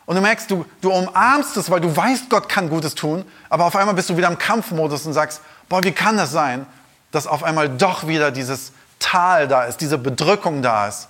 Und 0.07 0.15
du 0.15 0.23
merkst, 0.23 0.51
du, 0.51 0.65
du 0.81 0.93
umarmst 0.93 1.57
es, 1.57 1.71
weil 1.71 1.81
du 1.81 1.95
weißt, 1.95 2.31
Gott 2.31 2.49
kann 2.49 2.69
Gutes 2.69 2.95
tun, 2.95 3.25
aber 3.49 3.65
auf 3.65 3.75
einmal 3.75 3.95
bist 3.95 4.11
du 4.11 4.17
wieder 4.17 4.29
im 4.29 4.39
Kampfmodus 4.39 5.07
und 5.07 5.15
sagst, 5.15 5.41
boah, 5.69 5.83
wie 5.83 5.93
kann 5.93 6.17
das 6.17 6.31
sein, 6.31 6.67
dass 7.15 7.27
auf 7.27 7.43
einmal 7.43 7.69
doch 7.69 8.07
wieder 8.07 8.31
dieses 8.31 8.73
Tal 8.99 9.49
da 9.49 9.65
ist, 9.65 9.81
diese 9.81 9.99
Bedrückung 9.99 10.63
da 10.63 10.89
ist. 10.89 11.09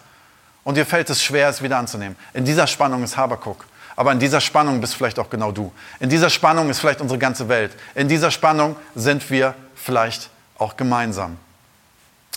Und 0.64 0.76
dir 0.76 0.86
fällt 0.86 1.10
es 1.10 1.22
schwer, 1.22 1.48
es 1.48 1.62
wieder 1.62 1.78
anzunehmen. 1.78 2.16
In 2.32 2.44
dieser 2.44 2.66
Spannung 2.66 3.02
ist 3.04 3.16
Habakuk. 3.16 3.64
Aber 3.96 4.12
in 4.12 4.18
dieser 4.18 4.40
Spannung 4.40 4.80
bist 4.80 4.94
vielleicht 4.94 5.18
auch 5.18 5.30
genau 5.30 5.52
du. 5.52 5.72
In 6.00 6.08
dieser 6.08 6.30
Spannung 6.30 6.68
ist 6.68 6.80
vielleicht 6.80 7.00
unsere 7.00 7.18
ganze 7.18 7.48
Welt. 7.48 7.72
In 7.94 8.08
dieser 8.08 8.30
Spannung 8.30 8.76
sind 8.94 9.30
wir 9.30 9.54
vielleicht 9.76 10.30
auch 10.58 10.76
gemeinsam. 10.76 11.38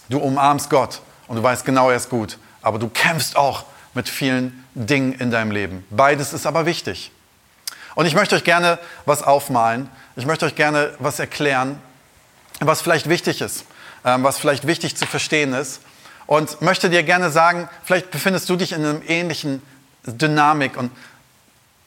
Du 0.09 0.19
umarmst 0.19 0.69
Gott 0.69 1.01
und 1.27 1.37
du 1.37 1.43
weißt 1.43 1.65
genau, 1.65 1.89
er 1.89 1.97
ist 1.97 2.09
gut. 2.09 2.37
Aber 2.61 2.79
du 2.79 2.89
kämpfst 2.89 3.35
auch 3.35 3.65
mit 3.93 4.07
vielen 4.07 4.63
Dingen 4.75 5.13
in 5.13 5.31
deinem 5.31 5.51
Leben. 5.51 5.85
Beides 5.89 6.33
ist 6.33 6.45
aber 6.45 6.65
wichtig. 6.65 7.11
Und 7.95 8.05
ich 8.05 8.13
möchte 8.13 8.35
euch 8.35 8.43
gerne 8.43 8.77
was 9.05 9.23
aufmalen. 9.23 9.89
Ich 10.15 10.25
möchte 10.25 10.45
euch 10.45 10.55
gerne 10.55 10.93
was 10.99 11.19
erklären, 11.19 11.81
was 12.59 12.81
vielleicht 12.81 13.09
wichtig 13.09 13.41
ist, 13.41 13.65
ähm, 14.05 14.23
was 14.23 14.37
vielleicht 14.37 14.67
wichtig 14.67 14.95
zu 14.95 15.05
verstehen 15.05 15.53
ist. 15.53 15.81
Und 16.25 16.61
möchte 16.61 16.89
dir 16.89 17.03
gerne 17.03 17.29
sagen, 17.29 17.69
vielleicht 17.83 18.11
befindest 18.11 18.49
du 18.49 18.57
dich 18.57 18.73
in 18.73 18.85
einer 18.85 19.01
ähnlichen 19.07 19.61
Dynamik. 20.05 20.75
Und 20.75 20.91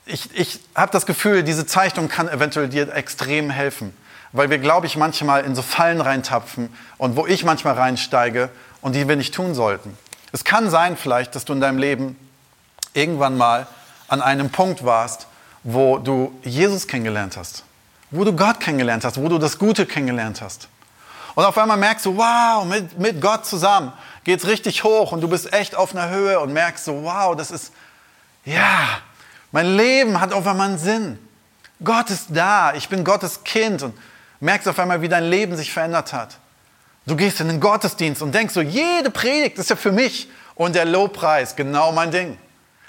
ich, 0.07 0.35
ich 0.35 0.61
habe 0.75 0.91
das 0.93 1.05
Gefühl, 1.07 1.43
diese 1.43 1.67
Zeichnung 1.67 2.09
kann 2.09 2.29
eventuell 2.29 2.69
dir 2.69 2.95
extrem 2.95 3.51
helfen. 3.51 3.95
Weil 4.33 4.49
wir, 4.49 4.59
glaube 4.59 4.87
ich, 4.87 4.97
manchmal 4.97 5.45
in 5.45 5.55
so 5.55 5.63
Fallen 5.63 6.01
reintapfen 6.01 6.75
und 6.99 7.17
wo 7.17 7.27
ich 7.27 7.45
manchmal 7.45 7.75
reinsteige 7.75 8.49
und 8.81 8.95
die 8.95 9.09
wir 9.09 9.17
nicht 9.17 9.35
tun 9.35 9.55
sollten. 9.55 9.97
Es 10.33 10.45
kann 10.45 10.71
sein 10.71 10.97
vielleicht, 10.97 11.35
dass 11.35 11.45
du 11.45 11.53
in 11.53 11.61
deinem 11.61 11.79
Leben 11.79 12.17
irgendwann 12.95 13.37
mal 13.37 13.67
an 14.09 14.23
einem 14.23 14.51
Punkt 14.51 14.85
warst, 14.85 15.27
wo 15.63 15.99
du 15.99 16.33
Jesus 16.43 16.87
kennengelernt 16.87 17.37
hast, 17.37 17.65
wo 18.11 18.25
du 18.25 18.35
Gott 18.35 18.61
kennengelernt 18.61 19.05
hast, 19.05 19.21
wo 19.21 19.29
du 19.29 19.39
das 19.39 19.59
Gute 19.59 19.87
kennengelernt 19.87 20.41
hast. 20.41 20.69
Und 21.35 21.45
auf 21.45 21.57
einmal 21.59 21.77
merkst 21.77 22.07
du, 22.07 22.17
wow, 22.17 22.65
mit, 22.65 22.99
mit 22.99 23.21
Gott 23.21 23.47
zusammen 23.47 23.93
geht 24.25 24.41
es 24.41 24.47
richtig 24.47 24.85
hoch 24.85 25.13
und 25.13 25.21
du 25.21 25.29
bist 25.29 25.53
echt 25.53 25.75
auf 25.75 25.95
einer 25.95 26.11
Höhe 26.11 26.39
und 26.41 26.53
merkst 26.53 26.85
so, 26.85 27.05
wow, 27.05 27.37
das 27.37 27.51
ist, 27.51 27.73
ja, 28.45 29.01
mein 29.53 29.77
Leben 29.77 30.21
hat 30.21 30.33
auf 30.33 30.47
einmal 30.47 30.69
einen 30.69 30.79
Sinn. 30.79 31.19
Gott 31.83 32.11
ist 32.11 32.27
da, 32.31 32.75
ich 32.75 32.89
bin 32.89 33.05
Gottes 33.05 33.43
Kind 33.45 33.83
und 33.83 33.97
merkst 34.41 34.69
auf 34.69 34.79
einmal, 34.79 35.01
wie 35.03 35.09
dein 35.09 35.25
Leben 35.25 35.57
sich 35.57 35.73
verändert 35.73 36.13
hat. 36.13 36.39
Du 37.07 37.17
gehst 37.17 37.41
in 37.41 37.49
den 37.49 37.61
Gottesdienst 37.61 38.21
und 38.23 38.35
denkst 38.35 38.55
so, 38.55 38.61
jede 38.61 39.11
Predigt 39.11 39.59
ist 39.59 39.71
ja 39.71 39.77
für 39.77 39.93
mich 39.93 40.29
und 40.55 40.75
der 40.75 40.85
Lobpreis, 40.85 41.57
genau 41.57 41.93
mein 41.93 42.11
Ding. 42.11 42.39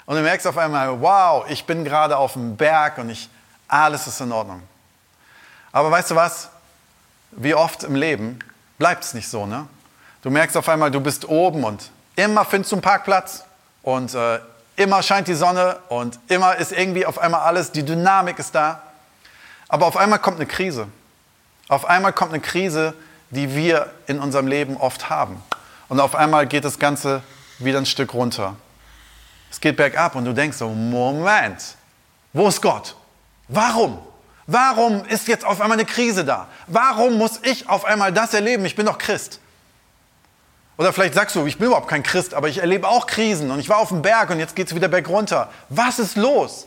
Und 0.04 0.16
du 0.16 0.22
merkst 0.22 0.46
auf 0.46 0.58
einmal, 0.58 1.00
wow, 1.00 1.44
ich 1.48 1.64
bin 1.64 1.84
gerade 1.84 2.16
auf 2.16 2.34
dem 2.34 2.56
Berg 2.56 2.98
und 2.98 3.08
ich, 3.08 3.30
alles 3.68 4.06
ist 4.06 4.20
in 4.20 4.30
Ordnung. 4.30 4.62
Aber 5.72 5.90
weißt 5.90 6.10
du 6.10 6.16
was? 6.16 6.48
Wie 7.32 7.54
oft 7.54 7.82
im 7.82 7.94
Leben 7.94 8.38
bleibt 8.78 9.04
es 9.04 9.14
nicht 9.14 9.28
so, 9.28 9.46
ne? 9.46 9.66
Du 10.22 10.30
merkst 10.30 10.56
auf 10.56 10.68
einmal, 10.68 10.90
du 10.90 11.00
bist 11.00 11.28
oben 11.28 11.64
und 11.64 11.90
immer 12.14 12.44
findest 12.44 12.70
du 12.70 12.76
einen 12.76 12.82
Parkplatz 12.82 13.44
und 13.82 14.14
äh, 14.14 14.38
immer 14.76 15.02
scheint 15.02 15.26
die 15.26 15.34
Sonne 15.34 15.78
und 15.88 16.18
immer 16.28 16.56
ist 16.56 16.72
irgendwie 16.72 17.06
auf 17.06 17.18
einmal 17.18 17.40
alles, 17.40 17.72
die 17.72 17.84
Dynamik 17.84 18.38
ist 18.38 18.54
da. 18.54 18.82
Aber 19.68 19.86
auf 19.86 19.96
einmal 19.96 20.18
kommt 20.18 20.36
eine 20.36 20.46
Krise. 20.46 20.86
Auf 21.68 21.86
einmal 21.86 22.12
kommt 22.12 22.32
eine 22.32 22.42
Krise, 22.42 22.94
die 23.30 23.54
wir 23.54 23.90
in 24.06 24.20
unserem 24.20 24.46
Leben 24.46 24.76
oft 24.76 25.10
haben. 25.10 25.42
Und 25.88 26.00
auf 26.00 26.14
einmal 26.14 26.46
geht 26.46 26.64
das 26.64 26.78
Ganze 26.78 27.22
wieder 27.58 27.78
ein 27.78 27.86
Stück 27.86 28.14
runter. 28.14 28.56
Es 29.50 29.60
geht 29.60 29.76
bergab 29.76 30.14
und 30.14 30.24
du 30.24 30.32
denkst 30.32 30.58
so, 30.58 30.68
Moment, 30.68 31.76
wo 32.32 32.48
ist 32.48 32.60
Gott? 32.60 32.94
Warum? 33.48 33.98
Warum 34.52 35.06
ist 35.06 35.28
jetzt 35.28 35.46
auf 35.46 35.62
einmal 35.62 35.78
eine 35.78 35.86
Krise 35.86 36.26
da? 36.26 36.46
Warum 36.66 37.16
muss 37.16 37.40
ich 37.42 37.70
auf 37.70 37.86
einmal 37.86 38.12
das 38.12 38.34
erleben? 38.34 38.66
Ich 38.66 38.76
bin 38.76 38.84
doch 38.84 38.98
Christ. 38.98 39.40
Oder 40.76 40.92
vielleicht 40.92 41.14
sagst 41.14 41.34
du, 41.36 41.46
ich 41.46 41.56
bin 41.56 41.68
überhaupt 41.68 41.88
kein 41.88 42.02
Christ, 42.02 42.34
aber 42.34 42.48
ich 42.48 42.58
erlebe 42.58 42.86
auch 42.86 43.06
Krisen 43.06 43.50
und 43.50 43.60
ich 43.60 43.70
war 43.70 43.78
auf 43.78 43.88
dem 43.88 44.02
Berg 44.02 44.28
und 44.28 44.38
jetzt 44.38 44.54
geht 44.54 44.66
es 44.66 44.74
wieder 44.74 44.88
bergunter. 44.88 45.48
Was 45.70 45.98
ist 45.98 46.16
los? 46.16 46.66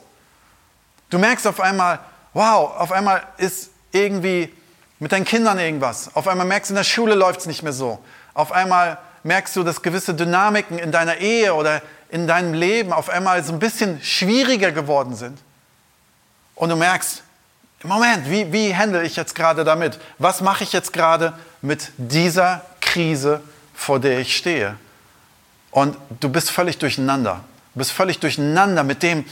Du 1.12 1.20
merkst 1.20 1.46
auf 1.46 1.60
einmal, 1.60 2.00
wow, 2.34 2.76
auf 2.76 2.92
einmal 2.92 3.22
ist 3.38 3.70
irgendwie 3.92 4.52
mit 4.98 5.12
deinen 5.12 5.26
Kindern 5.26 5.60
irgendwas. 5.60 6.10
Auf 6.16 6.28
einmal 6.28 6.48
merkst 6.48 6.72
du, 6.72 6.74
in 6.74 6.78
der 6.78 6.84
Schule 6.86 7.14
läuft 7.14 7.42
es 7.42 7.46
nicht 7.46 7.62
mehr 7.62 7.74
so. 7.74 8.00
Auf 8.34 8.52
einmal 8.52 8.98
merkst 9.22 9.56
du, 9.56 9.64
dass 9.64 9.84
gewisse 9.84 10.16
Dynamiken 10.16 10.80
in 10.80 10.92
deiner 10.92 11.18
Ehe 11.18 11.54
oder 11.54 11.84
in 12.10 12.26
deinem 12.26 12.56
Leben 12.56 12.94
auf 12.94 13.10
einmal 13.10 13.44
so 13.44 13.54
ein 13.54 13.60
bisschen 13.60 14.02
schwieriger 14.02 14.72
geworden 14.72 15.16
sind. 15.16 15.38
Und 16.56 16.70
du 16.70 16.76
merkst, 16.76 17.22
Moment, 17.88 18.30
wie, 18.30 18.52
wie 18.52 18.76
handle 18.76 19.04
ich 19.04 19.16
jetzt 19.16 19.36
gerade 19.36 19.64
damit? 19.64 20.00
Was 20.18 20.42
mache 20.42 20.64
ich 20.64 20.74
jetzt 20.74 20.94
gerade 20.94 21.34
mit 21.62 21.92
dieser 21.98 22.66
Krise, 22.82 23.42
vor 23.74 24.00
der 24.00 24.20
ich 24.20 24.36
stehe? 24.36 24.76
Und 25.72 25.98
du 26.20 26.30
bist 26.30 26.52
völlig 26.52 26.78
durcheinander. 26.78 27.44
Du 27.74 27.80
bist 27.80 27.92
völlig 27.92 28.20
durcheinander 28.20 28.84
mit 28.84 29.04
dem, 29.04 29.26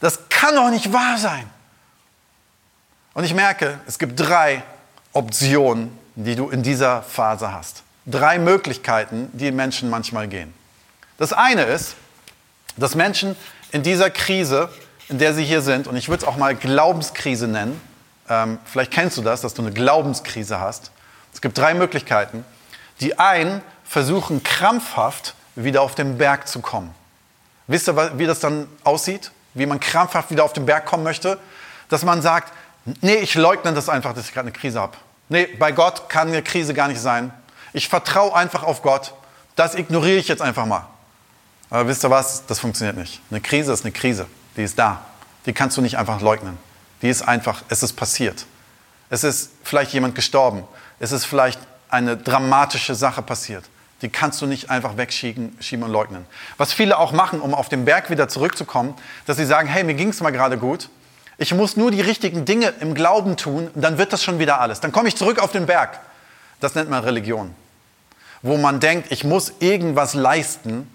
das 0.00 0.28
kann 0.28 0.54
doch 0.54 0.70
nicht 0.70 0.92
wahr 0.92 1.18
sein. 1.18 1.48
Und 3.14 3.24
ich 3.24 3.34
merke, 3.34 3.80
es 3.86 3.98
gibt 3.98 4.18
drei 4.18 4.62
Optionen, 5.12 5.96
die 6.14 6.36
du 6.36 6.50
in 6.50 6.62
dieser 6.62 7.02
Phase 7.02 7.52
hast. 7.52 7.82
Drei 8.06 8.38
Möglichkeiten, 8.38 9.30
die 9.32 9.50
Menschen 9.50 9.88
manchmal 9.90 10.28
gehen. 10.28 10.52
Das 11.16 11.32
eine 11.32 11.62
ist, 11.62 11.94
dass 12.76 12.94
Menschen 12.94 13.36
in 13.70 13.82
dieser 13.82 14.10
Krise, 14.10 14.68
in 15.08 15.18
der 15.18 15.34
sie 15.34 15.44
hier 15.44 15.60
sind, 15.60 15.86
und 15.86 15.96
ich 15.96 16.08
würde 16.08 16.22
es 16.22 16.28
auch 16.28 16.36
mal 16.36 16.54
Glaubenskrise 16.54 17.48
nennen, 17.48 17.80
ähm, 18.28 18.58
vielleicht 18.64 18.90
kennst 18.90 19.16
du 19.16 19.22
das, 19.22 19.42
dass 19.42 19.54
du 19.54 19.62
eine 19.62 19.72
Glaubenskrise 19.72 20.60
hast. 20.60 20.90
Es 21.32 21.40
gibt 21.40 21.58
drei 21.58 21.74
Möglichkeiten. 21.74 22.44
Die 23.00 23.18
einen 23.18 23.60
versuchen 23.84 24.42
krampfhaft 24.42 25.34
wieder 25.56 25.82
auf 25.82 25.94
den 25.94 26.16
Berg 26.16 26.48
zu 26.48 26.60
kommen. 26.60 26.94
Wisst 27.66 27.88
ihr, 27.88 28.18
wie 28.18 28.26
das 28.26 28.40
dann 28.40 28.66
aussieht? 28.82 29.30
Wie 29.54 29.66
man 29.66 29.80
krampfhaft 29.80 30.30
wieder 30.30 30.44
auf 30.44 30.52
den 30.52 30.66
Berg 30.66 30.86
kommen 30.86 31.04
möchte? 31.04 31.38
Dass 31.88 32.02
man 32.02 32.22
sagt, 32.22 32.52
nee, 33.02 33.16
ich 33.16 33.34
leugne 33.34 33.72
das 33.72 33.88
einfach, 33.88 34.14
dass 34.14 34.26
ich 34.26 34.32
gerade 34.32 34.48
eine 34.48 34.56
Krise 34.56 34.80
habe. 34.80 34.96
Nee, 35.28 35.46
bei 35.58 35.72
Gott 35.72 36.08
kann 36.08 36.28
eine 36.28 36.42
Krise 36.42 36.74
gar 36.74 36.88
nicht 36.88 37.00
sein. 37.00 37.32
Ich 37.72 37.88
vertraue 37.88 38.34
einfach 38.34 38.62
auf 38.62 38.82
Gott. 38.82 39.14
Das 39.56 39.74
ignoriere 39.74 40.18
ich 40.18 40.28
jetzt 40.28 40.42
einfach 40.42 40.66
mal. 40.66 40.86
Aber 41.70 41.88
wisst 41.88 42.04
ihr 42.04 42.10
was? 42.10 42.46
Das 42.46 42.58
funktioniert 42.58 42.96
nicht. 42.96 43.20
Eine 43.30 43.40
Krise 43.40 43.72
ist 43.72 43.84
eine 43.84 43.92
Krise. 43.92 44.26
Die 44.56 44.62
ist 44.62 44.78
da. 44.78 45.04
Die 45.46 45.52
kannst 45.52 45.76
du 45.76 45.80
nicht 45.80 45.98
einfach 45.98 46.20
leugnen. 46.20 46.58
Die 47.02 47.08
ist 47.08 47.22
einfach, 47.22 47.62
es 47.68 47.82
ist 47.82 47.94
passiert. 47.94 48.46
Es 49.10 49.24
ist 49.24 49.50
vielleicht 49.62 49.92
jemand 49.92 50.14
gestorben. 50.14 50.64
Es 50.98 51.12
ist 51.12 51.24
vielleicht 51.24 51.60
eine 51.88 52.16
dramatische 52.16 52.94
Sache 52.94 53.22
passiert. 53.22 53.64
Die 54.02 54.08
kannst 54.08 54.40
du 54.42 54.46
nicht 54.46 54.70
einfach 54.70 54.96
wegschieben 54.96 55.56
schieben 55.60 55.84
und 55.84 55.90
leugnen. 55.90 56.26
Was 56.56 56.72
viele 56.72 56.98
auch 56.98 57.12
machen, 57.12 57.40
um 57.40 57.54
auf 57.54 57.68
den 57.68 57.84
Berg 57.84 58.10
wieder 58.10 58.28
zurückzukommen, 58.28 58.94
dass 59.26 59.36
sie 59.36 59.46
sagen, 59.46 59.68
hey, 59.68 59.84
mir 59.84 59.94
ging 59.94 60.08
es 60.08 60.20
mal 60.20 60.30
gerade 60.30 60.58
gut. 60.58 60.88
Ich 61.38 61.54
muss 61.54 61.76
nur 61.76 61.90
die 61.90 62.00
richtigen 62.00 62.44
Dinge 62.44 62.72
im 62.80 62.94
Glauben 62.94 63.36
tun, 63.36 63.70
dann 63.74 63.98
wird 63.98 64.12
das 64.12 64.22
schon 64.22 64.38
wieder 64.38 64.60
alles. 64.60 64.80
Dann 64.80 64.92
komme 64.92 65.08
ich 65.08 65.16
zurück 65.16 65.38
auf 65.38 65.52
den 65.52 65.66
Berg. 65.66 65.98
Das 66.60 66.74
nennt 66.74 66.90
man 66.90 67.02
Religion. 67.02 67.54
Wo 68.42 68.56
man 68.56 68.78
denkt, 68.78 69.10
ich 69.10 69.24
muss 69.24 69.52
irgendwas 69.60 70.14
leisten, 70.14 70.88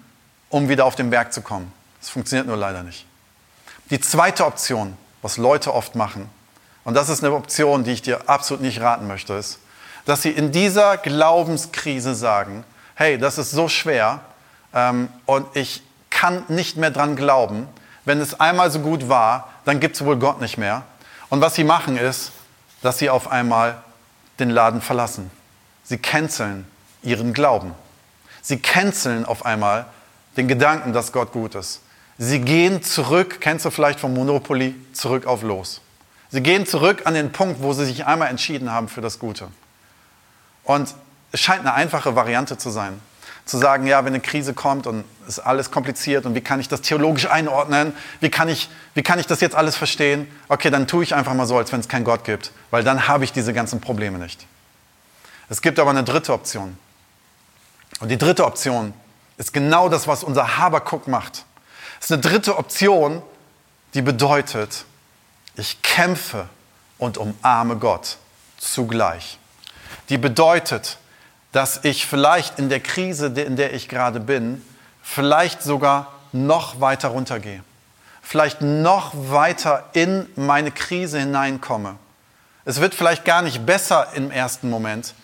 um 0.48 0.68
wieder 0.68 0.84
auf 0.84 0.94
den 0.94 1.10
Berg 1.10 1.32
zu 1.32 1.42
kommen. 1.42 1.72
Das 2.00 2.10
funktioniert 2.10 2.46
nur 2.46 2.56
leider 2.56 2.82
nicht. 2.82 3.06
Die 3.90 4.00
zweite 4.00 4.46
Option, 4.46 4.96
was 5.20 5.36
Leute 5.36 5.74
oft 5.74 5.94
machen, 5.94 6.30
und 6.84 6.94
das 6.94 7.08
ist 7.08 7.22
eine 7.22 7.34
Option, 7.34 7.84
die 7.84 7.92
ich 7.92 8.02
dir 8.02 8.28
absolut 8.28 8.62
nicht 8.62 8.80
raten 8.80 9.06
möchte, 9.06 9.34
ist, 9.34 9.58
dass 10.06 10.22
sie 10.22 10.30
in 10.30 10.50
dieser 10.52 10.96
Glaubenskrise 10.96 12.14
sagen, 12.14 12.64
hey, 12.94 13.18
das 13.18 13.38
ist 13.38 13.50
so 13.50 13.68
schwer 13.68 14.20
ähm, 14.72 15.08
und 15.26 15.46
ich 15.54 15.82
kann 16.08 16.44
nicht 16.48 16.76
mehr 16.76 16.90
dran 16.90 17.16
glauben, 17.16 17.68
wenn 18.04 18.20
es 18.20 18.38
einmal 18.40 18.70
so 18.70 18.80
gut 18.80 19.08
war, 19.08 19.48
dann 19.64 19.78
gibt 19.78 19.96
es 19.96 20.04
wohl 20.04 20.16
Gott 20.16 20.40
nicht 20.40 20.58
mehr. 20.58 20.82
Und 21.28 21.40
was 21.40 21.54
sie 21.54 21.64
machen 21.64 21.96
ist, 21.96 22.32
dass 22.82 22.98
sie 22.98 23.10
auf 23.10 23.30
einmal 23.30 23.82
den 24.38 24.50
Laden 24.50 24.80
verlassen. 24.80 25.30
Sie 25.84 25.98
canceln 25.98 26.66
ihren 27.02 27.32
Glauben. 27.32 27.74
Sie 28.42 28.58
canceln 28.58 29.26
auf 29.26 29.44
einmal 29.44 29.86
den 30.36 30.48
Gedanken, 30.48 30.92
dass 30.92 31.12
Gott 31.12 31.32
gut 31.32 31.54
ist. 31.54 31.82
Sie 32.22 32.42
gehen 32.42 32.82
zurück, 32.82 33.38
kennst 33.40 33.64
du 33.64 33.70
vielleicht 33.70 33.98
vom 33.98 34.12
Monopoly, 34.12 34.74
zurück 34.92 35.24
auf 35.24 35.42
Los. 35.42 35.80
Sie 36.28 36.42
gehen 36.42 36.66
zurück 36.66 37.06
an 37.06 37.14
den 37.14 37.32
Punkt, 37.32 37.62
wo 37.62 37.72
sie 37.72 37.86
sich 37.86 38.04
einmal 38.04 38.28
entschieden 38.28 38.70
haben 38.70 38.88
für 38.88 39.00
das 39.00 39.18
Gute. 39.18 39.48
Und 40.64 40.94
es 41.32 41.40
scheint 41.40 41.60
eine 41.60 41.72
einfache 41.72 42.14
Variante 42.16 42.58
zu 42.58 42.68
sein 42.68 43.00
zu 43.46 43.56
sagen, 43.56 43.86
ja, 43.86 44.04
wenn 44.04 44.12
eine 44.12 44.20
Krise 44.20 44.54
kommt 44.54 44.86
und 44.86 45.04
es 45.26 45.38
ist 45.38 45.40
alles 45.40 45.70
kompliziert 45.70 46.26
und 46.26 46.34
wie 46.34 46.40
kann 46.40 46.60
ich 46.60 46.68
das 46.68 46.82
theologisch 46.82 47.26
einordnen, 47.26 47.94
wie 48.20 48.30
kann 48.30 48.48
ich, 48.48 48.68
wie 48.94 49.02
kann 49.02 49.18
ich 49.18 49.26
das 49.26 49.40
jetzt 49.40 49.56
alles 49.56 49.76
verstehen? 49.76 50.28
Okay, 50.48 50.70
dann 50.70 50.86
tue 50.86 51.02
ich 51.02 51.14
einfach 51.14 51.34
mal 51.34 51.46
so, 51.46 51.56
als 51.56 51.72
wenn 51.72 51.80
es 51.80 51.88
keinen 51.88 52.04
Gott 52.04 52.24
gibt, 52.24 52.52
weil 52.70 52.84
dann 52.84 53.08
habe 53.08 53.24
ich 53.24 53.32
diese 53.32 53.52
ganzen 53.52 53.80
Probleme 53.80 54.18
nicht. 54.18 54.46
Es 55.48 55.62
gibt 55.62 55.80
aber 55.80 55.90
eine 55.90 56.04
dritte 56.04 56.32
Option. 56.32 56.78
Und 57.98 58.08
die 58.08 58.18
dritte 58.18 58.44
Option 58.44 58.94
ist 59.36 59.52
genau 59.52 59.88
das, 59.88 60.06
was 60.06 60.22
unser 60.22 60.58
Habakuk 60.58 61.08
macht. 61.08 61.44
Es 62.00 62.06
ist 62.06 62.12
eine 62.12 62.22
dritte 62.22 62.56
Option, 62.56 63.22
die 63.92 64.02
bedeutet, 64.02 64.86
ich 65.54 65.82
kämpfe 65.82 66.48
und 66.98 67.18
umarme 67.18 67.76
Gott 67.76 68.16
zugleich. 68.58 69.38
Die 70.08 70.18
bedeutet, 70.18 70.96
dass 71.52 71.84
ich 71.84 72.06
vielleicht 72.06 72.58
in 72.58 72.70
der 72.70 72.80
Krise, 72.80 73.26
in 73.26 73.56
der 73.56 73.74
ich 73.74 73.88
gerade 73.88 74.18
bin, 74.18 74.64
vielleicht 75.02 75.62
sogar 75.62 76.12
noch 76.32 76.80
weiter 76.80 77.08
runtergehe, 77.08 77.62
vielleicht 78.22 78.62
noch 78.62 79.12
weiter 79.14 79.90
in 79.92 80.26
meine 80.36 80.70
Krise 80.70 81.18
hineinkomme. 81.18 81.96
Es 82.64 82.80
wird 82.80 82.94
vielleicht 82.94 83.24
gar 83.24 83.42
nicht 83.42 83.66
besser 83.66 84.08
im 84.14 84.30
ersten 84.30 84.70
Moment, 84.70 85.14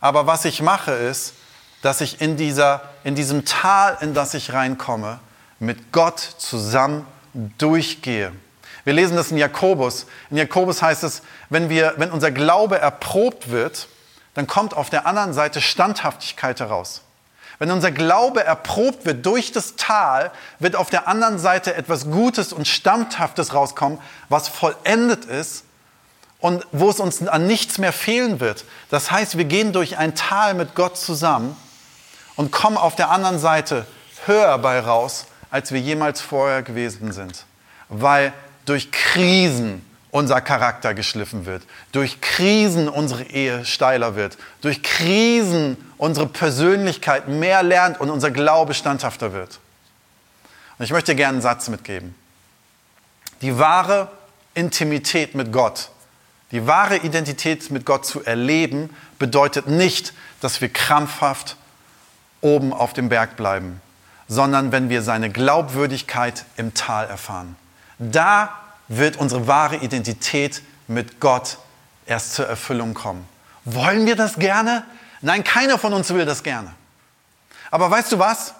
aber 0.00 0.26
was 0.26 0.44
ich 0.44 0.60
mache 0.60 0.92
ist, 0.92 1.34
dass 1.82 2.00
ich 2.00 2.20
in, 2.20 2.36
dieser, 2.36 2.82
in 3.04 3.14
diesem 3.14 3.44
Tal, 3.44 3.96
in 4.00 4.12
das 4.12 4.34
ich 4.34 4.52
reinkomme, 4.52 5.20
mit 5.58 5.92
Gott 5.92 6.20
zusammen 6.20 7.06
durchgehe. 7.58 8.32
Wir 8.84 8.92
lesen 8.92 9.16
das 9.16 9.30
in 9.30 9.36
Jakobus. 9.36 10.06
In 10.30 10.36
Jakobus 10.36 10.80
heißt 10.80 11.02
es, 11.02 11.22
wenn, 11.50 11.68
wir, 11.68 11.94
wenn 11.96 12.10
unser 12.10 12.30
Glaube 12.30 12.78
erprobt 12.78 13.50
wird, 13.50 13.88
dann 14.34 14.46
kommt 14.46 14.74
auf 14.74 14.90
der 14.90 15.06
anderen 15.06 15.32
Seite 15.32 15.60
Standhaftigkeit 15.60 16.60
heraus. 16.60 17.02
Wenn 17.58 17.70
unser 17.70 17.90
Glaube 17.90 18.44
erprobt 18.44 19.06
wird 19.06 19.24
durch 19.24 19.50
das 19.50 19.76
Tal, 19.76 20.30
wird 20.58 20.76
auf 20.76 20.90
der 20.90 21.08
anderen 21.08 21.38
Seite 21.38 21.74
etwas 21.74 22.04
Gutes 22.10 22.52
und 22.52 22.68
Standhaftes 22.68 23.54
rauskommen, 23.54 23.98
was 24.28 24.48
vollendet 24.48 25.24
ist 25.24 25.64
und 26.38 26.66
wo 26.72 26.90
es 26.90 27.00
uns 27.00 27.26
an 27.26 27.46
nichts 27.46 27.78
mehr 27.78 27.92
fehlen 27.92 28.40
wird. 28.40 28.64
Das 28.90 29.10
heißt, 29.10 29.38
wir 29.38 29.46
gehen 29.46 29.72
durch 29.72 29.96
ein 29.96 30.14
Tal 30.14 30.54
mit 30.54 30.74
Gott 30.74 30.98
zusammen 30.98 31.56
und 32.36 32.52
kommen 32.52 32.76
auf 32.76 32.94
der 32.94 33.10
anderen 33.10 33.38
Seite 33.38 33.86
höher 34.26 34.58
bei 34.58 34.78
raus, 34.78 35.26
als 35.56 35.72
wir 35.72 35.80
jemals 35.80 36.20
vorher 36.20 36.62
gewesen 36.62 37.12
sind. 37.12 37.46
Weil 37.88 38.34
durch 38.66 38.92
Krisen 38.92 39.80
unser 40.10 40.42
Charakter 40.42 40.92
geschliffen 40.92 41.46
wird, 41.46 41.62
durch 41.92 42.20
Krisen 42.20 42.90
unsere 42.90 43.22
Ehe 43.22 43.64
steiler 43.64 44.16
wird, 44.16 44.36
durch 44.60 44.82
Krisen 44.82 45.78
unsere 45.96 46.26
Persönlichkeit 46.26 47.28
mehr 47.28 47.62
lernt 47.62 47.98
und 47.98 48.10
unser 48.10 48.30
Glaube 48.30 48.74
standhafter 48.74 49.32
wird. 49.32 49.58
Und 50.76 50.84
ich 50.84 50.90
möchte 50.90 51.12
dir 51.12 51.16
gerne 51.16 51.36
einen 51.36 51.42
Satz 51.42 51.70
mitgeben. 51.70 52.14
Die 53.40 53.58
wahre 53.58 54.10
Intimität 54.52 55.34
mit 55.34 55.54
Gott, 55.54 55.88
die 56.50 56.66
wahre 56.66 56.98
Identität 56.98 57.70
mit 57.70 57.86
Gott 57.86 58.04
zu 58.04 58.22
erleben, 58.22 58.94
bedeutet 59.18 59.68
nicht, 59.68 60.12
dass 60.42 60.60
wir 60.60 60.68
krampfhaft 60.68 61.56
oben 62.42 62.74
auf 62.74 62.92
dem 62.92 63.08
Berg 63.08 63.38
bleiben, 63.38 63.80
sondern 64.28 64.72
wenn 64.72 64.88
wir 64.88 65.02
seine 65.02 65.30
Glaubwürdigkeit 65.30 66.44
im 66.56 66.74
Tal 66.74 67.06
erfahren. 67.06 67.56
Da 67.98 68.50
wird 68.88 69.16
unsere 69.16 69.46
wahre 69.46 69.76
Identität 69.76 70.62
mit 70.88 71.20
Gott 71.20 71.58
erst 72.06 72.34
zur 72.34 72.46
Erfüllung 72.46 72.94
kommen. 72.94 73.26
Wollen 73.64 74.06
wir 74.06 74.16
das 74.16 74.36
gerne? 74.36 74.84
Nein, 75.20 75.44
keiner 75.44 75.78
von 75.78 75.92
uns 75.92 76.12
will 76.12 76.24
das 76.24 76.42
gerne. 76.42 76.72
Aber 77.70 77.90
weißt 77.90 78.12
du 78.12 78.18
was? 78.18 78.54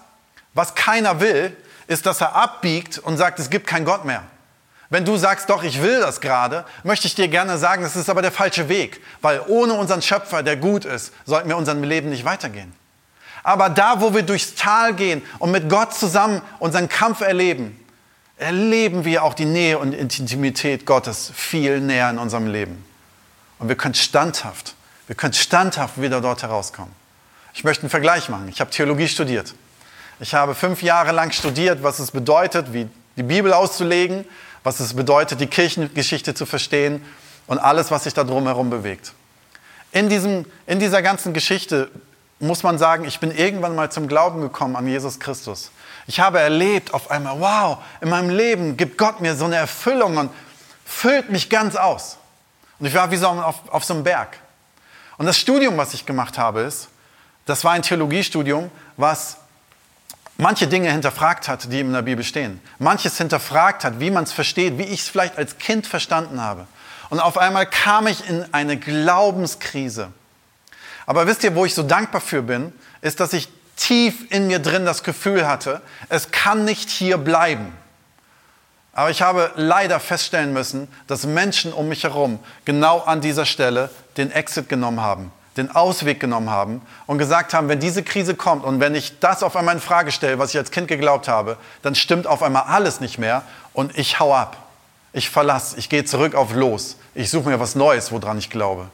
Was 0.54 0.75
keiner 0.75 1.20
will, 1.20 1.56
ist, 1.87 2.06
dass 2.06 2.20
er 2.20 2.35
abbiegt 2.35 2.99
und 2.99 3.16
sagt, 3.16 3.38
es 3.38 3.50
gibt 3.50 3.66
keinen 3.66 3.85
Gott 3.85 4.04
mehr. 4.04 4.25
Wenn 4.88 5.04
du 5.04 5.16
sagst, 5.16 5.50
doch, 5.50 5.62
ich 5.64 5.82
will 5.82 6.00
das 6.00 6.20
gerade, 6.20 6.64
möchte 6.85 7.06
ich 7.06 7.14
dir 7.14 7.28
gerne 7.28 7.58
sagen, 7.58 7.82
das 7.82 7.96
ist 7.96 8.08
aber 8.08 8.23
der 8.23 8.32
falsche 8.32 8.68
Weg, 8.68 9.02
weil 9.20 9.42
ohne 9.46 9.75
unseren 9.75 10.00
Schöpfer, 10.00 10.42
der 10.42 10.56
gut 10.56 10.85
ist, 10.85 11.12
sollten 11.25 11.49
wir 11.49 11.56
unserem 11.56 11.82
Leben 11.82 12.11
nicht 12.11 12.25
weitergehen. 12.25 12.73
Aber 13.47 13.71
da, 13.71 14.00
wo 14.00 14.12
wir 14.12 14.25
durchs 14.25 14.57
Tal 14.57 14.93
gehen 14.93 15.23
und 15.38 15.53
mit 15.53 15.69
Gott 15.69 15.95
zusammen 15.95 16.43
unseren 16.59 16.88
Kampf 16.88 17.21
erleben, 17.21 17.79
erleben 18.38 19.05
wir 19.05 19.23
auch 19.23 19.35
die 19.35 19.45
Nähe 19.45 19.79
und 19.79 19.93
Intimität 19.93 20.85
Gottes 20.85 21.31
viel 21.33 21.81
näher 21.81 22.11
in 22.11 22.19
unserem 22.19 22.49
Leben. 22.49 22.85
Und 23.61 23.69
wir 23.69 23.76
können 23.76 23.95
standhaft, 23.95 24.75
wir 25.07 25.15
können 25.15 25.33
standhaft 25.33 26.00
wieder 26.03 26.21
dort 26.21 26.43
herauskommen. 26.43 26.91
Ich 27.55 27.62
möchte 27.62 27.85
einen 27.85 27.90
Vergleich 27.90 28.29
machen. 28.29 28.49
Ich 28.49 28.61
habe 28.61 28.73
Theologie 28.73 29.07
studiert. 29.07 29.55
Ich 30.18 30.35
habe 30.35 30.57
fünf 30.57 30.83
Jahre 30.83 31.12
lang 31.12 31.31
studiert, 31.31 31.85
was 31.85 32.01
es 32.01 32.11
bedeutet, 32.11 32.73
wie 32.73 32.88
die 33.16 33.23
Bibel 33.23 33.53
auszulegen, 33.53 34.25
was 34.64 34.81
es 34.81 34.92
bedeutet, 34.92 35.40
die 35.40 35.47
Kirchengeschichte 35.47 36.35
zu 36.35 36.47
verstehen 36.47 37.01
und 37.47 37.61
alles, 37.61 37.92
was 37.92 38.03
sich 38.03 38.12
da 38.12 38.25
drumherum 38.25 38.70
bewegt. 38.70 39.12
In, 39.92 40.09
diesem, 40.09 40.47
in 40.66 40.81
dieser 40.81 41.01
ganzen 41.01 41.33
Geschichte 41.33 41.92
muss 42.38 42.62
man 42.62 42.79
sagen, 42.79 43.05
ich 43.05 43.18
bin 43.20 43.31
irgendwann 43.31 43.75
mal 43.75 43.90
zum 43.90 44.09
Glauben 44.09 44.40
gekommen 44.40 44.77
an 44.77 44.87
Jesus 44.87 45.18
Christus. 45.18 45.70
Ich 46.07 46.20
habe 46.20 46.38
erlebt 46.38 46.92
auf 46.94 47.11
einmal, 47.11 47.40
wow, 47.40 47.79
in 48.01 48.11
meinem 48.11 48.31
Leben 48.31 48.77
gibt 48.77 48.99
Gott 48.99 49.20
mir 49.20 49.35
so 49.35 49.46
eine 49.46 49.57
Erfüllung 49.57 50.16
und 50.18 50.31
füllt 50.85 51.31
mich 51.31 51.49
ganz 51.49 51.77
aus. 51.77 52.18
Und 52.79 52.87
ich 52.87 52.94
war 52.94 53.11
wie 53.11 53.16
so 53.16 53.27
auf, 53.27 53.57
auf 53.70 53.85
so 53.85 53.94
einem 53.94 54.05
Berg. 54.05 54.38
Und 55.16 55.27
das 55.27 55.38
Studium, 55.38 55.77
was 55.79 55.94
ich 55.94 56.05
gemacht 56.05 56.38
habe, 56.38 56.61
ist, 56.61 56.88
das 57.46 57.64
war 57.64 57.72
ein 57.72 57.83
Theologiestudium, 57.83 58.70
was 58.96 59.38
manche 60.37 60.66
Dinge 60.66 60.90
hinterfragt 60.90 61.49
hat, 61.49 61.72
die 61.72 61.81
in 61.81 61.92
der 61.92 62.03
Bibel 62.03 62.25
stehen. 62.25 62.61
Manches 62.79 63.16
hinterfragt 63.16 63.85
hat, 63.85 63.99
wie 63.99 64.11
man 64.11 64.25
es 64.25 64.33
versteht, 64.33 64.79
wie 64.79 64.83
ich 64.83 65.01
es 65.01 65.09
vielleicht 65.09 65.38
als 65.38 65.59
Kind 65.59 65.87
verstanden 65.87 66.40
habe. 66.40 66.66
Und 67.09 67.20
auf 67.20 67.38
einmal 67.38 67.66
kam 67.66 68.07
ich 68.07 68.29
in 68.29 68.53
eine 68.53 68.77
Glaubenskrise. 68.77 70.09
Aber 71.07 71.27
wisst 71.27 71.45
ihr, 71.45 71.55
wo 71.55 71.64
ich 71.64 71.75
so 71.75 71.85
dankbar 71.85 72.21
für 72.21 72.42
bin, 72.42 72.73
ist, 73.01 73.21
dass 73.21 73.33
ich 73.33 73.49
tief 73.77 74.31
in 74.31 74.49
mir 74.49 74.59
drin 74.59 74.85
das 74.85 75.03
Gefühl 75.03 75.47
hatte, 75.47 75.81
es 76.09 76.31
kann 76.33 76.64
nicht 76.64 76.90
hier 76.90 77.19
bleiben. 77.19 77.73
Aber 78.92 79.11
ich 79.11 79.23
habe 79.23 79.53
leider 79.57 80.01
feststellen 80.01 80.53
müssen, 80.53 80.88
dass 81.07 81.27
Menschen 81.27 81.73
um 81.73 81.88
mich 81.88 82.05
herum 82.05 82.38
genau 82.64 83.01
an 83.01 83.21
dieser 83.21 83.45
Stelle 83.45 83.90
den 84.16 84.33
Exit 84.33 84.71
genommen 84.71 85.03
haben, 85.03 85.31
den 85.59 85.71
Ausweg 85.71 86.19
genommen 86.19 86.49
haben 86.49 86.81
und 87.07 87.19
gesagt 87.19 87.53
haben, 87.53 87.69
wenn 87.69 87.79
diese 87.79 88.03
Krise 88.03 88.35
kommt 88.35 88.64
und 88.64 88.81
wenn 88.81 88.95
ich 88.95 89.19
das 89.21 89.42
auf 89.42 89.55
einmal 89.55 89.75
in 89.75 89.83
Frage 89.83 90.12
stelle, 90.12 90.38
was 90.38 90.51
ich 90.55 90.57
als 90.59 90.71
Kind 90.71 90.88
geglaubt 90.88 91.29
habe, 91.29 91.59
dann 91.83 91.95
stimmt 91.95 92.27
auf 92.27 92.42
einmal 92.42 92.62
alles 92.62 93.01
nicht 93.01 93.19
mehr 93.19 93.42
und 93.75 93.97
ich 93.99 94.19
hau 94.19 94.35
ab. 94.35 94.57
Ich 95.12 95.29
verlasse, 95.29 95.79
ich 95.79 95.90
gehe 95.90 96.07
zurück 96.07 96.35
auf 96.35 96.55
los. 96.55 96.97
Ich 97.14 97.31
suche 97.31 97.51
mir 97.51 97.61
was 97.61 97.75
Neues, 97.75 98.12
woran 98.12 98.38
ich 98.38 98.49
glaube. 98.49 98.88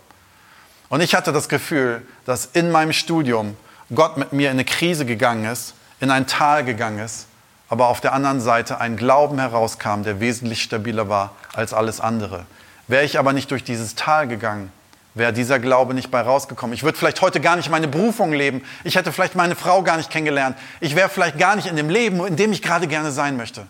Und 0.92 1.00
ich 1.00 1.14
hatte 1.14 1.32
das 1.32 1.48
Gefühl, 1.48 2.06
dass 2.26 2.50
in 2.52 2.70
meinem 2.70 2.92
Studium 2.92 3.56
Gott 3.94 4.18
mit 4.18 4.34
mir 4.34 4.50
in 4.50 4.56
eine 4.56 4.66
Krise 4.66 5.06
gegangen 5.06 5.46
ist, 5.46 5.72
in 6.00 6.10
ein 6.10 6.26
Tal 6.26 6.66
gegangen 6.66 6.98
ist, 6.98 7.28
aber 7.70 7.86
auf 7.86 8.02
der 8.02 8.12
anderen 8.12 8.42
Seite 8.42 8.78
ein 8.78 8.98
Glauben 8.98 9.38
herauskam, 9.38 10.02
der 10.02 10.20
wesentlich 10.20 10.62
stabiler 10.62 11.08
war 11.08 11.34
als 11.54 11.72
alles 11.72 11.98
andere. 12.02 12.44
Wäre 12.88 13.04
ich 13.04 13.18
aber 13.18 13.32
nicht 13.32 13.50
durch 13.50 13.64
dieses 13.64 13.94
Tal 13.94 14.28
gegangen, 14.28 14.70
wäre 15.14 15.32
dieser 15.32 15.58
Glaube 15.58 15.94
nicht 15.94 16.10
bei 16.10 16.20
rausgekommen. 16.20 16.74
Ich 16.74 16.82
würde 16.82 16.98
vielleicht 16.98 17.22
heute 17.22 17.40
gar 17.40 17.56
nicht 17.56 17.70
meine 17.70 17.88
Berufung 17.88 18.34
leben. 18.34 18.62
Ich 18.84 18.94
hätte 18.94 19.12
vielleicht 19.12 19.34
meine 19.34 19.56
Frau 19.56 19.82
gar 19.82 19.96
nicht 19.96 20.10
kennengelernt. 20.10 20.58
Ich 20.80 20.94
wäre 20.94 21.08
vielleicht 21.08 21.38
gar 21.38 21.56
nicht 21.56 21.68
in 21.68 21.76
dem 21.76 21.88
Leben, 21.88 22.22
in 22.26 22.36
dem 22.36 22.52
ich 22.52 22.60
gerade 22.60 22.86
gerne 22.86 23.12
sein 23.12 23.38
möchte. 23.38 23.66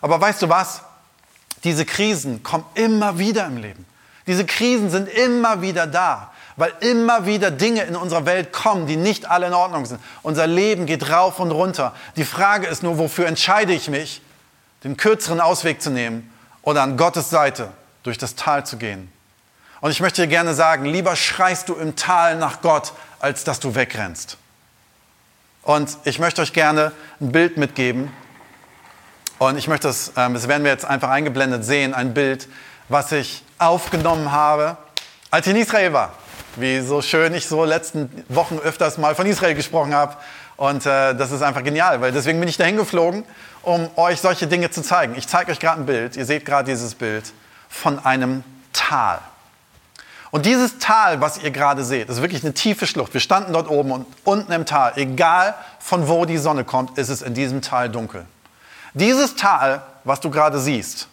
Aber 0.00 0.20
weißt 0.20 0.42
du 0.42 0.48
was? 0.48 0.82
Diese 1.62 1.84
Krisen 1.84 2.42
kommen 2.42 2.64
immer 2.74 3.20
wieder 3.20 3.46
im 3.46 3.56
Leben. 3.56 3.86
Diese 4.26 4.44
Krisen 4.44 4.90
sind 4.90 5.08
immer 5.08 5.62
wieder 5.62 5.86
da 5.86 6.32
weil 6.56 6.72
immer 6.80 7.26
wieder 7.26 7.50
Dinge 7.50 7.82
in 7.82 7.96
unserer 7.96 8.24
Welt 8.24 8.52
kommen, 8.52 8.86
die 8.86 8.96
nicht 8.96 9.30
alle 9.30 9.46
in 9.46 9.54
Ordnung 9.54 9.84
sind. 9.84 10.00
Unser 10.22 10.46
Leben 10.46 10.86
geht 10.86 11.10
rauf 11.10 11.38
und 11.38 11.50
runter. 11.50 11.94
Die 12.16 12.24
Frage 12.24 12.66
ist 12.66 12.82
nur, 12.82 12.98
wofür 12.98 13.26
entscheide 13.26 13.74
ich 13.74 13.88
mich, 13.88 14.22
den 14.82 14.96
kürzeren 14.96 15.40
Ausweg 15.40 15.82
zu 15.82 15.90
nehmen 15.90 16.32
oder 16.62 16.82
an 16.82 16.96
Gottes 16.96 17.28
Seite 17.28 17.68
durch 18.02 18.16
das 18.16 18.36
Tal 18.36 18.64
zu 18.64 18.78
gehen. 18.78 19.12
Und 19.82 19.90
ich 19.90 20.00
möchte 20.00 20.22
dir 20.22 20.28
gerne 20.28 20.54
sagen, 20.54 20.86
lieber 20.86 21.14
schreist 21.14 21.68
du 21.68 21.74
im 21.74 21.94
Tal 21.94 22.36
nach 22.36 22.62
Gott, 22.62 22.94
als 23.20 23.44
dass 23.44 23.60
du 23.60 23.74
wegrennst. 23.74 24.38
Und 25.62 25.98
ich 26.04 26.18
möchte 26.18 26.40
euch 26.40 26.54
gerne 26.54 26.92
ein 27.20 27.32
Bild 27.32 27.58
mitgeben. 27.58 28.10
Und 29.38 29.58
ich 29.58 29.68
möchte 29.68 29.88
das, 29.88 30.12
ähm, 30.16 30.32
das 30.32 30.48
werden 30.48 30.64
wir 30.64 30.70
jetzt 30.70 30.86
einfach 30.86 31.10
eingeblendet 31.10 31.64
sehen, 31.64 31.92
ein 31.92 32.14
Bild, 32.14 32.48
was 32.88 33.12
ich 33.12 33.44
aufgenommen 33.58 34.32
habe, 34.32 34.78
als 35.30 35.46
ich 35.46 35.52
in 35.52 35.60
Israel 35.60 35.92
war 35.92 36.14
wie 36.56 36.80
so 36.80 37.02
schön 37.02 37.34
ich 37.34 37.46
so 37.46 37.64
letzten 37.64 38.10
Wochen 38.28 38.58
öfters 38.58 38.98
mal 38.98 39.14
von 39.14 39.26
Israel 39.26 39.54
gesprochen 39.54 39.94
habe. 39.94 40.16
Und 40.56 40.86
äh, 40.86 41.14
das 41.14 41.32
ist 41.32 41.42
einfach 41.42 41.62
genial, 41.62 42.00
weil 42.00 42.12
deswegen 42.12 42.40
bin 42.40 42.48
ich 42.48 42.56
dahin 42.56 42.76
geflogen, 42.76 43.24
um 43.62 43.88
euch 43.96 44.20
solche 44.20 44.46
Dinge 44.46 44.70
zu 44.70 44.82
zeigen. 44.82 45.14
Ich 45.16 45.28
zeige 45.28 45.52
euch 45.52 45.60
gerade 45.60 45.80
ein 45.80 45.86
Bild, 45.86 46.16
ihr 46.16 46.24
seht 46.24 46.44
gerade 46.44 46.70
dieses 46.70 46.94
Bild 46.94 47.32
von 47.68 48.04
einem 48.04 48.42
Tal. 48.72 49.20
Und 50.30 50.44
dieses 50.44 50.78
Tal, 50.78 51.20
was 51.20 51.38
ihr 51.38 51.50
gerade 51.50 51.84
seht, 51.84 52.08
ist 52.08 52.20
wirklich 52.20 52.42
eine 52.42 52.52
tiefe 52.54 52.86
Schlucht. 52.86 53.14
Wir 53.14 53.20
standen 53.20 53.52
dort 53.52 53.70
oben 53.70 53.92
und 53.92 54.06
unten 54.24 54.52
im 54.52 54.66
Tal, 54.66 54.92
egal 54.96 55.54
von 55.78 56.08
wo 56.08 56.24
die 56.24 56.38
Sonne 56.38 56.64
kommt, 56.64 56.98
ist 56.98 57.08
es 57.08 57.22
in 57.22 57.34
diesem 57.34 57.62
Tal 57.62 57.88
dunkel. 57.88 58.26
Dieses 58.94 59.36
Tal, 59.36 59.82
was 60.04 60.20
du 60.20 60.30
gerade 60.30 60.58
siehst, 60.58 61.08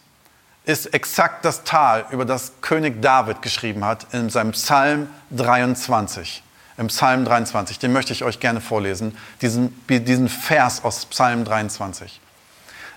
ist 0.65 0.93
exakt 0.93 1.43
das 1.45 1.63
Tal, 1.63 2.06
über 2.12 2.26
das 2.26 2.54
König 2.62 3.02
David 3.02 3.41
geschrieben 3.41 3.84
hat 3.84 4.08
in 4.13 4.30
seinem 4.30 4.52
Psalm 4.52 5.10
23. 5.32 6.43
Im 6.78 6.88
Psalm 6.88 7.26
23, 7.26 7.80
den 7.80 7.93
möchte 7.93 8.13
ich 8.13 8.23
euch 8.23 8.39
gerne 8.39 8.62
vorlesen, 8.62 9.17
diesen, 9.41 9.80
diesen 9.88 10.30
Vers 10.30 10.84
aus 10.84 11.06
Psalm 11.06 11.45
23. 11.45 12.19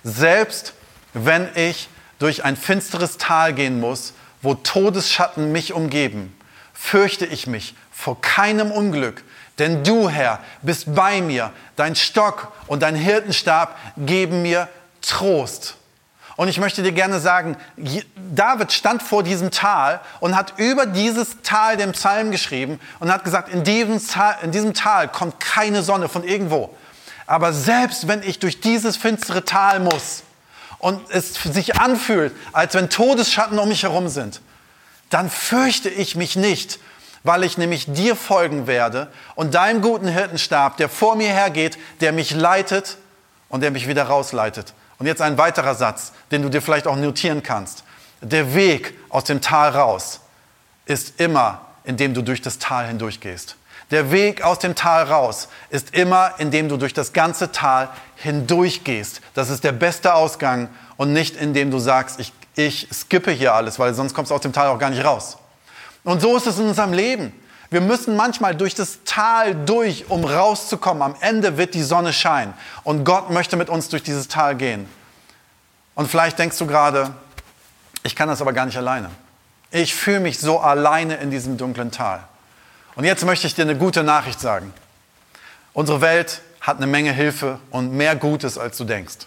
Selbst 0.03 0.73
wenn 1.13 1.49
ich 1.57 1.89
durch 2.19 2.45
ein 2.45 2.57
finsteres 2.57 3.19
Tal 3.19 3.53
gehen 3.53 3.81
muss, 3.81 4.15
wo 4.41 4.55
Todesschatten 4.55 5.53
mich 5.53 5.73
umgeben, 5.73 6.35
fürchte 6.73 7.27
ich 7.27 7.47
mich 7.47 7.75
vor 7.91 8.21
keinem 8.21 8.71
Unglück, 8.71 9.25
denn 9.59 9.83
du, 9.83 10.09
Herr, 10.09 10.41
bist 10.63 10.95
bei 10.95 11.21
mir, 11.21 11.53
dein 11.77 11.97
Stock 11.97 12.53
und 12.67 12.83
dein 12.83 12.95
Hirtenstab 12.95 13.77
geben 13.97 14.43
mir 14.43 14.69
Trost. 15.01 15.76
Und 16.37 16.49
ich 16.49 16.59
möchte 16.59 16.83
dir 16.83 16.93
gerne 16.93 17.19
sagen, 17.19 17.57
David 18.35 18.71
stand 18.71 19.03
vor 19.03 19.23
diesem 19.23 19.51
Tal 19.51 20.01
und 20.21 20.37
hat 20.37 20.55
über 20.59 20.85
dieses 20.85 21.41
Tal 21.43 21.79
den 21.79 21.93
Psalm 21.93 22.31
geschrieben 22.31 22.79
und 23.01 23.11
hat 23.11 23.25
gesagt, 23.25 23.49
in 23.49 23.65
diesem, 23.65 24.07
Tal, 24.07 24.37
in 24.43 24.51
diesem 24.53 24.75
Tal 24.75 25.09
kommt 25.09 25.41
keine 25.41 25.83
Sonne 25.83 26.11
von 26.11 26.25
irgendwo. 26.25 26.75
Aber 27.27 27.55
selbst 27.55 28.07
wenn 28.07 28.23
ich 28.23 28.39
durch 28.39 28.61
dieses 28.61 28.99
finstere 28.99 29.45
Tal 29.45 29.81
muss 29.81 30.25
und 30.79 31.01
es 31.11 31.35
sich 31.35 31.77
anfühlt, 31.77 32.35
als 32.53 32.75
wenn 32.75 32.91
Todesschatten 32.91 33.59
um 33.59 33.69
mich 33.69 33.85
herum 33.85 34.09
sind, 34.09 34.43
dann 35.09 35.31
fürchte 35.31 35.89
ich 35.89 36.17
mich 36.17 36.37
nicht, 36.37 36.79
weil 37.25 37.45
ich 37.45 37.57
nämlich 37.57 37.87
dir 37.93 38.15
folgen 38.15 38.67
werde 38.67 39.11
und 39.37 39.55
deinem 39.55 39.81
guten 39.81 40.07
Hirtenstab, 40.07 40.77
der 40.77 40.91
vor 40.91 41.17
mir 41.17 41.29
hergeht, 41.29 41.79
der 42.01 42.13
mich 42.13 42.33
leitet 42.33 42.99
und 43.49 43.63
der 43.63 43.71
mich 43.71 43.89
wieder 43.89 44.05
rausleitet. 44.05 44.75
Und 44.99 45.07
jetzt 45.07 45.21
ein 45.21 45.39
weiterer 45.39 45.75
Satz, 45.75 46.13
den 46.31 46.43
du 46.43 46.49
dir 46.49 46.63
vielleicht 46.63 46.87
auch 46.87 46.97
notieren 46.97 47.43
kannst. 47.43 47.85
Der 48.21 48.55
Weg 48.55 48.95
aus 49.09 49.25
dem 49.25 49.41
Tal 49.41 49.71
raus 49.71 50.21
ist 50.87 51.21
immer, 51.21 51.61
indem 51.85 52.15
du 52.15 52.23
durch 52.23 52.41
das 52.41 52.59
Tal 52.59 52.87
hindurchgehst. 52.87 53.57
Der 53.91 54.11
Weg 54.11 54.43
aus 54.43 54.59
dem 54.59 54.75
Tal 54.75 55.05
raus 55.05 55.49
ist 55.71 55.95
immer, 55.95 56.35
indem 56.39 56.69
du 56.69 56.77
durch 56.77 56.93
das 56.93 57.13
ganze 57.13 57.53
Tal 57.53 57.89
hindurchgehst. 58.17 59.21
Das 59.35 59.49
ist 59.49 59.63
der 59.63 59.73
beste 59.73 60.15
Ausgang 60.15 60.69
und 60.97 61.13
nicht 61.13 61.37
indem 61.37 61.71
du 61.71 61.79
sagst, 61.79 62.19
ich, 62.19 62.33
ich 62.57 62.89
skippe 62.93 63.31
hier 63.31 63.55
alles, 63.55 63.79
weil 63.79 63.95
sonst 63.95 64.15
kommst 64.15 64.31
du 64.31 64.35
aus 64.35 64.41
dem 64.41 64.53
Tal 64.53 64.69
auch 64.69 64.79
gar 64.79 64.91
nicht 64.91 65.05
raus. 65.05 65.37
Und 66.03 66.21
so 66.21 66.37
ist 66.37 66.47
es 66.47 66.59
in 66.59 66.67
unserem 66.67 66.93
Leben. 66.93 67.33
Wir 67.77 67.83
müssen 67.83 68.17
manchmal 68.17 68.55
durch 68.55 68.75
das 68.75 69.01
Tal 69.05 69.55
durch, 69.55 70.09
um 70.09 70.25
rauszukommen. 70.25 71.03
Am 71.03 71.15
Ende 71.21 71.59
wird 71.59 71.75
die 71.75 71.83
Sonne 71.83 72.15
scheinen. 72.15 72.55
Und 72.85 73.05
Gott 73.05 73.29
möchte 73.29 73.59
mit 73.59 73.69
uns 73.69 73.91
durch 73.91 74.03
dieses 74.03 74.29
Tal 74.29 74.57
gehen. 74.57 74.89
Und 75.95 76.11
vielleicht 76.11 76.39
denkst 76.39 76.57
du 76.57 76.67
gerade, 76.67 77.13
ich 78.03 78.17
kann 78.17 78.31
das 78.31 78.41
aber 78.41 78.55
gar 78.55 78.65
nicht 78.65 78.79
alleine. 78.79 79.11
Ich 79.71 79.95
fühle 79.95 80.21
mich 80.21 80.39
so 80.39 80.59
alleine 80.59 81.17
in 81.17 81.31
diesem 81.31 81.59
dunklen 81.59 81.91
Tal. 81.91 82.23
Und 82.95 83.05
jetzt 83.05 83.27
möchte 83.27 83.47
ich 83.47 83.55
dir 83.55 83.61
eine 83.61 83.77
gute 83.77 84.03
Nachricht 84.03 84.41
sagen. 84.41 84.73
Unsere 85.75 86.01
Welt 86.01 86.41
hat 86.63 86.79
eine 86.79 86.87
Menge 86.87 87.13
Hilfe 87.13 87.59
und 87.69 87.93
mehr 87.93 88.17
Gutes, 88.17 88.57
als 88.57 88.79
du 88.79 88.85
denkst. 88.85 89.27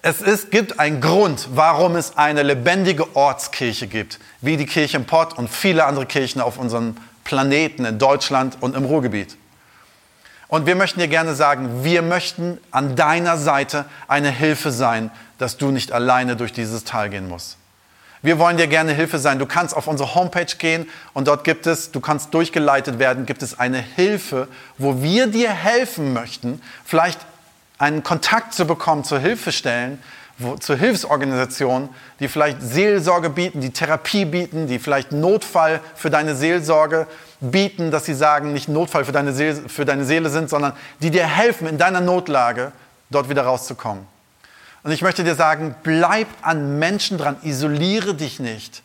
Es 0.00 0.22
ist, 0.22 0.50
gibt 0.50 0.80
einen 0.80 1.02
Grund, 1.02 1.48
warum 1.52 1.96
es 1.96 2.16
eine 2.16 2.42
lebendige 2.44 3.14
Ortskirche 3.14 3.88
gibt, 3.88 4.20
wie 4.40 4.56
die 4.56 4.64
Kirche 4.64 4.96
im 4.96 5.04
Pott 5.04 5.36
und 5.36 5.50
viele 5.50 5.84
andere 5.84 6.06
Kirchen 6.06 6.40
auf 6.40 6.56
unserem 6.56 6.96
Planeten 7.28 7.84
in 7.84 7.98
Deutschland 7.98 8.56
und 8.60 8.74
im 8.74 8.86
Ruhrgebiet. 8.86 9.36
Und 10.48 10.64
wir 10.64 10.74
möchten 10.74 10.98
dir 10.98 11.08
gerne 11.08 11.34
sagen, 11.34 11.84
wir 11.84 12.00
möchten 12.00 12.56
an 12.70 12.96
deiner 12.96 13.36
Seite 13.36 13.84
eine 14.08 14.30
Hilfe 14.30 14.70
sein, 14.70 15.10
dass 15.36 15.58
du 15.58 15.70
nicht 15.70 15.92
alleine 15.92 16.36
durch 16.36 16.54
dieses 16.54 16.84
Tal 16.84 17.10
gehen 17.10 17.28
musst. 17.28 17.58
Wir 18.22 18.38
wollen 18.38 18.56
dir 18.56 18.66
gerne 18.66 18.94
Hilfe 18.94 19.18
sein. 19.18 19.38
Du 19.38 19.44
kannst 19.44 19.76
auf 19.76 19.88
unsere 19.88 20.14
Homepage 20.14 20.56
gehen 20.56 20.88
und 21.12 21.28
dort 21.28 21.44
gibt 21.44 21.66
es, 21.66 21.92
du 21.92 22.00
kannst 22.00 22.32
durchgeleitet 22.32 22.98
werden, 22.98 23.26
gibt 23.26 23.42
es 23.42 23.58
eine 23.58 23.78
Hilfe, 23.78 24.48
wo 24.78 25.02
wir 25.02 25.26
dir 25.26 25.50
helfen 25.50 26.14
möchten, 26.14 26.62
vielleicht 26.82 27.20
einen 27.76 28.02
Kontakt 28.02 28.54
zu 28.54 28.66
bekommen 28.66 29.04
zur 29.04 29.18
Hilfestellen, 29.18 30.02
wo, 30.38 30.56
zur 30.56 30.76
Hilfsorganisation, 30.76 31.88
die 32.20 32.28
vielleicht 32.28 32.62
Seelsorge 32.62 33.30
bieten, 33.30 33.60
die 33.60 33.72
Therapie 33.72 34.24
bieten, 34.24 34.66
die 34.66 34.78
vielleicht 34.78 35.12
Notfall 35.12 35.80
für 35.94 36.10
deine 36.10 36.34
Seelsorge 36.34 37.06
bieten, 37.40 37.90
dass 37.90 38.04
sie 38.04 38.14
sagen, 38.14 38.52
nicht 38.52 38.68
Notfall 38.68 39.04
für 39.04 39.12
deine, 39.12 39.32
Seele, 39.32 39.68
für 39.68 39.84
deine 39.84 40.04
Seele 40.04 40.30
sind, 40.30 40.48
sondern 40.48 40.72
die 41.00 41.10
dir 41.10 41.26
helfen, 41.26 41.66
in 41.66 41.78
deiner 41.78 42.00
Notlage 42.00 42.72
dort 43.10 43.28
wieder 43.28 43.42
rauszukommen. 43.42 44.06
Und 44.84 44.92
ich 44.92 45.02
möchte 45.02 45.24
dir 45.24 45.34
sagen, 45.34 45.74
bleib 45.82 46.28
an 46.42 46.78
Menschen 46.78 47.18
dran, 47.18 47.36
isoliere 47.42 48.14
dich 48.14 48.38
nicht 48.38 48.82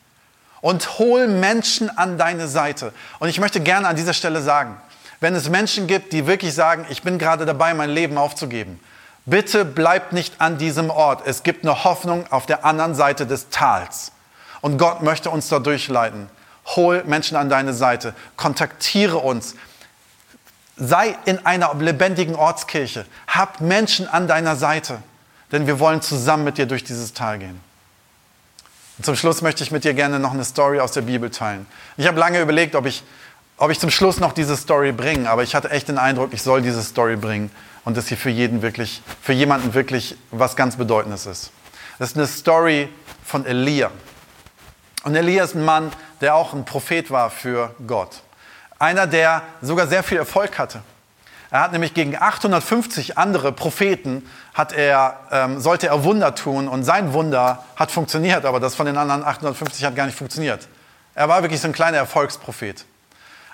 und 0.61 0.97
hol 0.97 1.27
Menschen 1.27 1.89
an 1.97 2.17
deine 2.17 2.47
Seite. 2.47 2.93
Und 3.19 3.29
ich 3.29 3.39
möchte 3.39 3.59
gerne 3.59 3.87
an 3.87 3.95
dieser 3.95 4.13
Stelle 4.13 4.41
sagen, 4.41 4.77
wenn 5.19 5.35
es 5.35 5.49
Menschen 5.49 5.87
gibt, 5.87 6.13
die 6.13 6.25
wirklich 6.25 6.53
sagen, 6.53 6.85
ich 6.89 7.03
bin 7.03 7.17
gerade 7.19 7.45
dabei, 7.45 7.73
mein 7.73 7.89
Leben 7.89 8.17
aufzugeben, 8.17 8.79
Bitte 9.25 9.63
bleibt 9.63 10.11
nicht 10.11 10.41
an 10.41 10.57
diesem 10.57 10.89
Ort. 10.89 11.25
Es 11.25 11.43
gibt 11.43 11.63
eine 11.63 11.83
Hoffnung 11.83 12.25
auf 12.29 12.45
der 12.45 12.65
anderen 12.65 12.93
Seite 12.93 13.25
des 13.25 13.49
Tals. 13.49 14.11
Und 14.61 14.77
Gott 14.77 15.01
möchte 15.01 15.29
uns 15.29 15.47
da 15.47 15.59
durchleiten. 15.59 16.27
Hol 16.75 17.03
Menschen 17.05 17.37
an 17.37 17.49
deine 17.49 17.73
Seite. 17.73 18.13
Kontaktiere 18.35 19.17
uns. 19.17 19.55
Sei 20.75 21.15
in 21.25 21.45
einer 21.45 21.73
lebendigen 21.75 22.35
Ortskirche. 22.35 23.05
Hab 23.27 23.61
Menschen 23.61 24.07
an 24.07 24.27
deiner 24.27 24.55
Seite. 24.55 25.01
Denn 25.51 25.67
wir 25.67 25.79
wollen 25.79 26.01
zusammen 26.01 26.43
mit 26.43 26.57
dir 26.57 26.65
durch 26.65 26.83
dieses 26.83 27.13
Tal 27.13 27.39
gehen. 27.39 27.59
Und 28.97 29.05
zum 29.05 29.15
Schluss 29.15 29.41
möchte 29.41 29.63
ich 29.63 29.71
mit 29.71 29.85
dir 29.85 29.93
gerne 29.93 30.19
noch 30.19 30.33
eine 30.33 30.43
Story 30.43 30.79
aus 30.79 30.91
der 30.91 31.01
Bibel 31.01 31.29
teilen. 31.29 31.65
Ich 31.95 32.07
habe 32.07 32.19
lange 32.19 32.41
überlegt, 32.41 32.75
ob 32.75 32.85
ich, 32.85 33.03
ob 33.57 33.71
ich 33.71 33.79
zum 33.79 33.89
Schluss 33.89 34.19
noch 34.19 34.33
diese 34.33 34.57
Story 34.57 34.91
bringe, 34.91 35.29
aber 35.29 35.43
ich 35.43 35.55
hatte 35.55 35.71
echt 35.71 35.87
den 35.87 35.97
Eindruck, 35.97 36.33
ich 36.33 36.43
soll 36.43 36.61
diese 36.61 36.83
Story 36.83 37.15
bringen 37.15 37.49
und 37.85 37.97
dass 37.97 38.07
sie 38.07 38.15
für 38.15 38.29
jeden 38.29 38.61
wirklich, 38.61 39.01
für 39.21 39.33
jemanden 39.33 39.73
wirklich 39.73 40.15
was 40.31 40.55
ganz 40.55 40.77
Bedeutendes 40.77 41.25
ist. 41.25 41.51
Das 41.99 42.11
ist 42.11 42.17
eine 42.17 42.27
Story 42.27 42.89
von 43.25 43.45
Elia. 43.45 43.91
Und 45.03 45.15
Elia 45.15 45.43
ist 45.43 45.55
ein 45.55 45.65
Mann, 45.65 45.91
der 46.21 46.35
auch 46.35 46.53
ein 46.53 46.65
Prophet 46.65 47.11
war 47.11 47.29
für 47.29 47.75
Gott. 47.85 48.21
Einer, 48.79 49.07
der 49.07 49.43
sogar 49.61 49.87
sehr 49.87 50.03
viel 50.03 50.17
Erfolg 50.17 50.57
hatte. 50.57 50.81
Er 51.51 51.61
hat 51.61 51.71
nämlich 51.71 51.93
gegen 51.93 52.15
850 52.15 53.17
andere 53.17 53.51
Propheten 53.51 54.27
hat 54.55 54.73
er, 54.73 55.19
ähm, 55.31 55.59
sollte 55.59 55.87
er 55.87 56.03
Wunder 56.03 56.33
tun 56.33 56.67
und 56.67 56.83
sein 56.83 57.13
Wunder 57.13 57.63
hat 57.75 57.91
funktioniert, 57.91 58.45
aber 58.45 58.59
das 58.59 58.73
von 58.73 58.87
den 58.87 58.97
anderen 58.97 59.23
850 59.23 59.85
hat 59.85 59.95
gar 59.95 60.07
nicht 60.07 60.17
funktioniert. 60.17 60.67
Er 61.13 61.29
war 61.29 61.43
wirklich 61.43 61.61
so 61.61 61.67
ein 61.67 61.73
kleiner 61.73 61.97
Erfolgsprophet. 61.97 62.85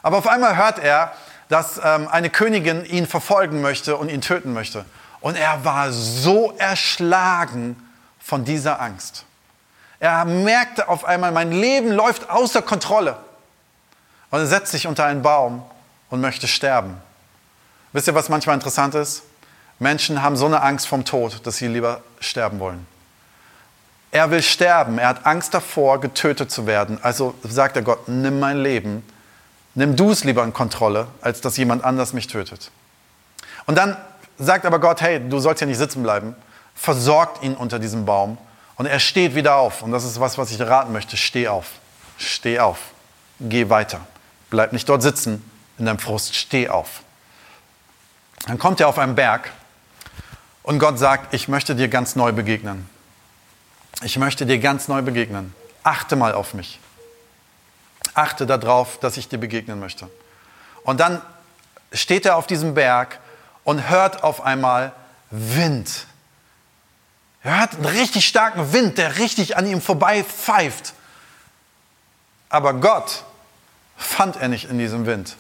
Aber 0.02 0.18
auf 0.18 0.28
einmal 0.28 0.56
hört 0.56 0.80
er, 0.80 1.12
dass 1.50 1.82
ähm, 1.84 2.08
eine 2.08 2.30
Königin 2.30 2.86
ihn 2.86 3.06
verfolgen 3.06 3.62
möchte 3.62 3.98
und 3.98 4.10
ihn 4.10 4.22
töten 4.22 4.54
möchte. 4.54 4.86
Und 5.20 5.36
er 5.36 5.66
war 5.66 5.92
so 5.92 6.54
erschlagen 6.58 7.76
von 8.20 8.46
dieser 8.46 8.80
Angst. 8.80 9.26
Er 10.00 10.24
merkte 10.24 10.88
auf 10.88 11.04
einmal, 11.04 11.32
mein 11.32 11.52
Leben 11.52 11.92
läuft 11.92 12.30
außer 12.30 12.62
Kontrolle. 12.62 13.18
Und 14.30 14.40
er 14.40 14.46
setzt 14.46 14.72
sich 14.72 14.88
unter 14.88 15.06
einen 15.06 15.22
Baum 15.22 15.64
und 16.10 16.22
möchte 16.22 16.48
sterben. 16.48 16.96
Wisst 17.92 18.08
ihr, 18.08 18.16
was 18.16 18.30
manchmal 18.30 18.56
interessant 18.56 18.96
ist? 18.96 19.24
Menschen 19.80 20.22
haben 20.22 20.38
so 20.38 20.46
eine 20.46 20.62
Angst 20.62 20.88
vom 20.88 21.04
Tod, 21.04 21.46
dass 21.46 21.58
sie 21.58 21.68
lieber 21.68 22.02
sterben 22.20 22.60
wollen. 22.60 22.86
Er 24.12 24.32
will 24.32 24.42
sterben, 24.42 24.98
er 24.98 25.10
hat 25.10 25.26
Angst 25.26 25.54
davor, 25.54 26.00
getötet 26.00 26.52
zu 26.52 26.66
werden. 26.66 27.00
Also 27.02 27.36
sagt 27.44 27.76
er 27.76 27.82
Gott, 27.82 28.08
nimm 28.08 28.40
mein 28.40 28.62
Leben, 28.62 29.04
Nimm 29.80 29.96
du 29.96 30.12
es 30.12 30.26
lieber 30.26 30.44
in 30.44 30.52
Kontrolle, 30.52 31.08
als 31.22 31.40
dass 31.40 31.56
jemand 31.56 31.86
anders 31.86 32.12
mich 32.12 32.28
tötet. 32.28 32.70
Und 33.66 33.78
dann 33.78 33.96
sagt 34.38 34.66
aber 34.66 34.78
Gott, 34.80 35.00
hey, 35.00 35.22
du 35.22 35.40
sollst 35.40 35.62
ja 35.62 35.68
nicht 35.68 35.78
sitzen 35.78 36.04
bleiben. 36.04 36.36
Versorgt 36.76 37.42
ihn 37.44 37.56
unter 37.56 37.80
diesem 37.80 38.04
Baum. 38.04 38.38
Und 38.76 38.88
er 38.88 39.00
steht 39.00 39.36
wieder 39.36 39.56
auf. 39.56 39.82
Und 39.82 39.94
das 39.94 40.04
ist 40.04 40.20
was, 40.20 40.38
was 40.38 40.52
ich 40.52 40.58
dir 40.58 40.68
raten 40.68 40.92
möchte. 40.92 41.16
Steh 41.16 41.48
auf. 41.48 41.68
Steh 42.18 42.60
auf. 42.60 42.78
Geh 43.40 43.70
weiter. 43.70 44.02
Bleib 44.50 44.74
nicht 44.74 44.90
dort 44.90 45.02
sitzen 45.02 45.50
in 45.78 45.86
deinem 45.86 46.00
Frust. 46.00 46.36
Steh 46.36 46.68
auf. 46.68 47.00
Dann 48.48 48.60
kommt 48.60 48.82
er 48.82 48.90
auf 48.90 49.00
einen 49.00 49.16
Berg 49.16 49.50
und 50.62 50.80
Gott 50.80 51.00
sagt, 51.00 51.34
ich 51.34 51.48
möchte 51.48 51.74
dir 51.74 51.88
ganz 51.88 52.18
neu 52.18 52.34
begegnen. 52.34 52.90
Ich 54.04 54.18
möchte 54.18 54.46
dir 54.46 54.60
ganz 54.60 54.90
neu 54.90 55.04
begegnen. 55.04 55.56
Achte 55.84 56.18
mal 56.18 56.34
auf 56.34 56.54
mich 56.54 56.82
achte 58.14 58.46
darauf, 58.46 59.00
dass 59.00 59.18
ich 59.18 59.28
dir 59.30 59.38
begegnen 59.38 59.80
möchte. 59.80 60.10
Und 60.84 61.00
dann 61.00 61.22
steht 61.94 62.26
er 62.26 62.36
auf 62.38 62.48
diesem 62.48 62.74
Berg 62.74 63.20
und 63.64 63.90
hört 63.90 64.24
auf 64.24 64.42
einmal 64.42 64.92
Wind. 65.30 66.06
Er 67.44 67.60
hört 67.60 67.76
einen 67.76 67.86
richtig 67.86 68.28
starken 68.28 68.74
Wind, 68.74 68.98
der 68.98 69.18
richtig 69.18 69.58
an 69.58 69.66
ihm 69.66 69.82
vorbei 69.82 70.24
pfeift. 70.24 70.94
Aber 72.50 72.74
Gott 72.74 73.24
fand 73.98 74.38
er 74.38 74.48
nicht 74.48 74.70
in 74.70 74.80
diesem 74.80 75.06
Wind. 75.06 75.36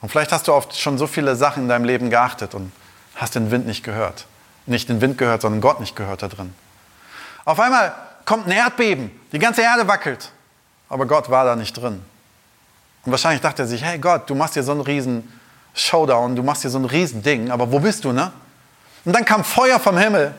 Und 0.00 0.08
vielleicht 0.08 0.32
hast 0.32 0.48
du 0.48 0.52
oft 0.52 0.78
schon 0.78 0.98
so 0.98 1.06
viele 1.06 1.36
Sachen 1.36 1.64
in 1.64 1.68
deinem 1.68 1.84
Leben 1.84 2.10
geachtet 2.10 2.54
und 2.54 2.72
hast 3.14 3.34
den 3.34 3.50
Wind 3.50 3.66
nicht 3.66 3.84
gehört. 3.84 4.26
Nicht 4.66 4.88
den 4.88 5.00
Wind 5.00 5.18
gehört, 5.18 5.42
sondern 5.42 5.60
Gott 5.60 5.80
nicht 5.80 5.94
gehört 5.94 6.22
da 6.22 6.28
drin. 6.28 6.54
Auf 7.44 7.60
einmal 7.60 7.94
kommt 8.24 8.46
ein 8.46 8.52
Erdbeben, 8.52 9.10
die 9.32 9.38
ganze 9.38 9.62
Erde 9.62 9.86
wackelt 9.86 10.30
aber 10.92 11.06
Gott 11.06 11.30
war 11.30 11.46
da 11.46 11.56
nicht 11.56 11.72
drin. 11.72 12.04
Und 13.04 13.12
wahrscheinlich 13.12 13.40
dachte 13.40 13.62
er 13.62 13.66
sich, 13.66 13.82
hey 13.82 13.98
Gott, 13.98 14.28
du 14.28 14.34
machst 14.34 14.52
hier 14.52 14.62
so 14.62 14.72
einen 14.72 14.82
riesen 14.82 15.40
Showdown, 15.72 16.36
du 16.36 16.42
machst 16.42 16.60
hier 16.60 16.70
so 16.70 16.78
ein 16.78 16.84
riesen 16.84 17.22
Ding, 17.22 17.50
aber 17.50 17.72
wo 17.72 17.80
bist 17.80 18.04
du, 18.04 18.12
ne? 18.12 18.30
Und 19.06 19.14
dann 19.14 19.24
kam 19.24 19.42
Feuer 19.42 19.80
vom 19.80 19.96
Himmel, 19.96 20.34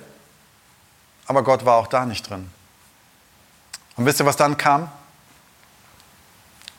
aber 1.26 1.42
Gott 1.44 1.66
war 1.66 1.78
auch 1.78 1.88
da 1.88 2.06
nicht 2.06 2.30
drin. 2.30 2.52
Und 3.96 4.06
wisst 4.06 4.20
ihr, 4.20 4.28
was 4.28 4.36
dann 4.36 4.56
kam? 4.56 4.92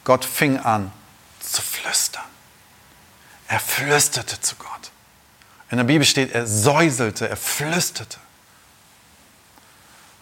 Gott 0.04 0.24
fing 0.24 0.56
an 0.56 0.92
zu 1.40 1.60
flüstern. 1.60 2.22
Er 3.48 3.58
flüsterte 3.58 4.40
zu 4.40 4.54
Gott. 4.54 4.92
In 5.70 5.78
der 5.78 5.84
Bibel 5.84 6.06
steht, 6.06 6.32
er 6.32 6.46
säuselte, 6.46 7.28
er 7.28 7.37
flüsterte. 7.37 8.18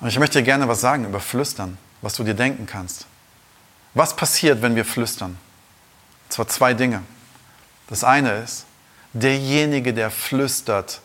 Und 0.01 0.09
ich 0.09 0.19
möchte 0.19 0.39
dir 0.39 0.45
gerne 0.45 0.67
was 0.69 0.81
sagen 0.81 1.05
über 1.05 1.21
Flüstern, 1.21 1.77
was 2.01 2.15
du 2.15 2.25
dir 2.25 2.35
denken 2.35 2.65
kannst. 2.65 3.07
Was 3.95 4.17
passiert, 4.17 4.63
wenn 4.63 4.75
wir 4.75 4.85
flüstern? 4.85 5.39
Und 6.25 6.33
zwar 6.33 6.49
zwei 6.49 6.75
Dinge. 6.75 7.03
Das 7.89 8.05
eine 8.05 8.33
ist, 8.39 8.65
derjenige, 9.13 9.93
der 9.93 10.11
flüstert, 10.11 11.01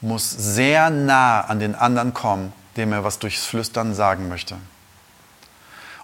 muss 0.00 0.28
sehr 0.30 0.90
nah 0.90 1.42
an 1.42 1.60
den 1.60 1.74
anderen 1.74 2.12
kommen, 2.12 2.52
dem 2.76 2.92
er 2.92 3.04
was 3.04 3.18
durchs 3.20 3.44
Flüstern 3.44 3.94
sagen 3.94 4.28
möchte. 4.28 4.56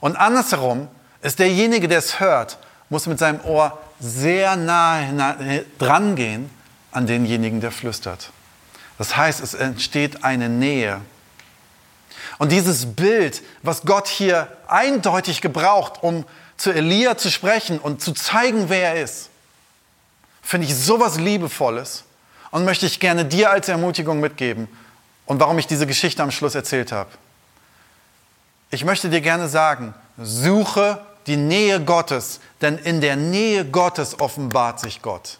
Und 0.00 0.16
andersherum 0.16 0.86
ist 1.22 1.40
derjenige, 1.40 1.88
der 1.88 1.98
es 1.98 2.20
hört, 2.20 2.58
muss 2.88 3.06
mit 3.06 3.18
seinem 3.18 3.40
Ohr 3.40 3.78
sehr 3.98 4.54
nah 4.54 5.34
dran 5.78 6.14
gehen 6.14 6.50
an 6.92 7.06
denjenigen, 7.06 7.60
der 7.60 7.72
flüstert. 7.72 8.30
Das 8.96 9.16
heißt, 9.16 9.40
es 9.40 9.54
entsteht 9.54 10.24
eine 10.24 10.48
Nähe. 10.48 11.00
Und 12.38 12.52
dieses 12.52 12.86
Bild, 12.94 13.42
was 13.62 13.82
Gott 13.82 14.06
hier 14.06 14.48
eindeutig 14.68 15.40
gebraucht, 15.40 16.02
um 16.02 16.24
zu 16.56 16.72
Elia 16.72 17.16
zu 17.16 17.30
sprechen 17.30 17.78
und 17.78 18.00
zu 18.00 18.12
zeigen, 18.12 18.68
wer 18.68 18.94
er 18.94 19.02
ist, 19.02 19.30
finde 20.42 20.66
ich 20.66 20.76
sowas 20.76 21.18
Liebevolles 21.18 22.04
und 22.50 22.64
möchte 22.64 22.86
ich 22.86 23.00
gerne 23.00 23.24
dir 23.24 23.50
als 23.50 23.68
Ermutigung 23.68 24.20
mitgeben 24.20 24.68
und 25.26 25.40
warum 25.40 25.58
ich 25.58 25.66
diese 25.66 25.86
Geschichte 25.86 26.22
am 26.22 26.30
Schluss 26.30 26.54
erzählt 26.54 26.92
habe. 26.92 27.10
Ich 28.70 28.84
möchte 28.84 29.08
dir 29.08 29.20
gerne 29.20 29.48
sagen, 29.48 29.94
suche 30.16 31.00
die 31.26 31.36
Nähe 31.36 31.80
Gottes, 31.80 32.40
denn 32.60 32.78
in 32.78 33.00
der 33.00 33.16
Nähe 33.16 33.64
Gottes 33.64 34.20
offenbart 34.20 34.80
sich 34.80 35.02
Gott. 35.02 35.38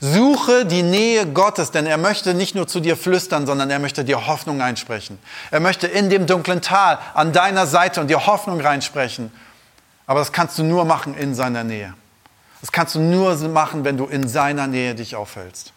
Suche 0.00 0.66
die 0.66 0.82
Nähe 0.82 1.26
Gottes, 1.26 1.70
denn 1.70 1.86
er 1.86 1.96
möchte 1.96 2.34
nicht 2.34 2.54
nur 2.54 2.66
zu 2.66 2.80
dir 2.80 2.96
flüstern, 2.96 3.46
sondern 3.46 3.70
er 3.70 3.78
möchte 3.78 4.04
dir 4.04 4.26
Hoffnung 4.26 4.60
einsprechen. 4.60 5.18
Er 5.50 5.60
möchte 5.60 5.86
in 5.86 6.10
dem 6.10 6.26
dunklen 6.26 6.60
Tal 6.60 6.98
an 7.14 7.32
deiner 7.32 7.66
Seite 7.66 8.00
und 8.00 8.08
dir 8.08 8.26
Hoffnung 8.26 8.60
reinsprechen. 8.60 9.32
Aber 10.06 10.20
das 10.20 10.32
kannst 10.32 10.58
du 10.58 10.64
nur 10.64 10.84
machen 10.84 11.14
in 11.16 11.34
seiner 11.34 11.64
Nähe. 11.64 11.94
Das 12.60 12.72
kannst 12.72 12.94
du 12.94 13.00
nur 13.00 13.36
machen, 13.48 13.84
wenn 13.84 13.96
du 13.96 14.06
in 14.06 14.28
seiner 14.28 14.66
Nähe 14.66 14.94
dich 14.94 15.16
aufhältst. 15.16 15.72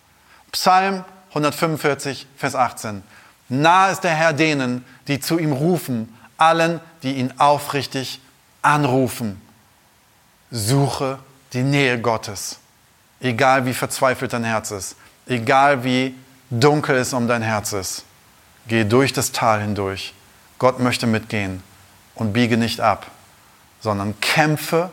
Psalm 0.51 1.05
145, 1.29 2.27
Vers 2.37 2.55
18. 2.55 3.03
Nah 3.49 3.89
ist 3.89 4.01
der 4.01 4.13
Herr 4.13 4.33
denen, 4.33 4.85
die 5.07 5.19
zu 5.19 5.37
ihm 5.37 5.53
rufen, 5.53 6.15
allen, 6.37 6.79
die 7.03 7.13
ihn 7.13 7.33
aufrichtig 7.37 8.21
anrufen. 8.61 9.41
Suche 10.51 11.19
die 11.53 11.63
Nähe 11.63 11.99
Gottes, 11.99 12.59
egal 13.19 13.65
wie 13.65 13.73
verzweifelt 13.73 14.33
dein 14.33 14.43
Herz 14.43 14.71
ist, 14.71 14.95
egal 15.27 15.83
wie 15.83 16.15
dunkel 16.49 16.97
es 16.97 17.13
um 17.13 17.27
dein 17.27 17.41
Herz 17.41 17.73
ist. 17.73 18.03
Geh 18.67 18.83
durch 18.83 19.13
das 19.13 19.31
Tal 19.31 19.61
hindurch. 19.61 20.13
Gott 20.57 20.79
möchte 20.79 21.07
mitgehen 21.07 21.63
und 22.15 22.33
biege 22.33 22.57
nicht 22.57 22.81
ab, 22.81 23.07
sondern 23.81 24.19
kämpfe, 24.19 24.91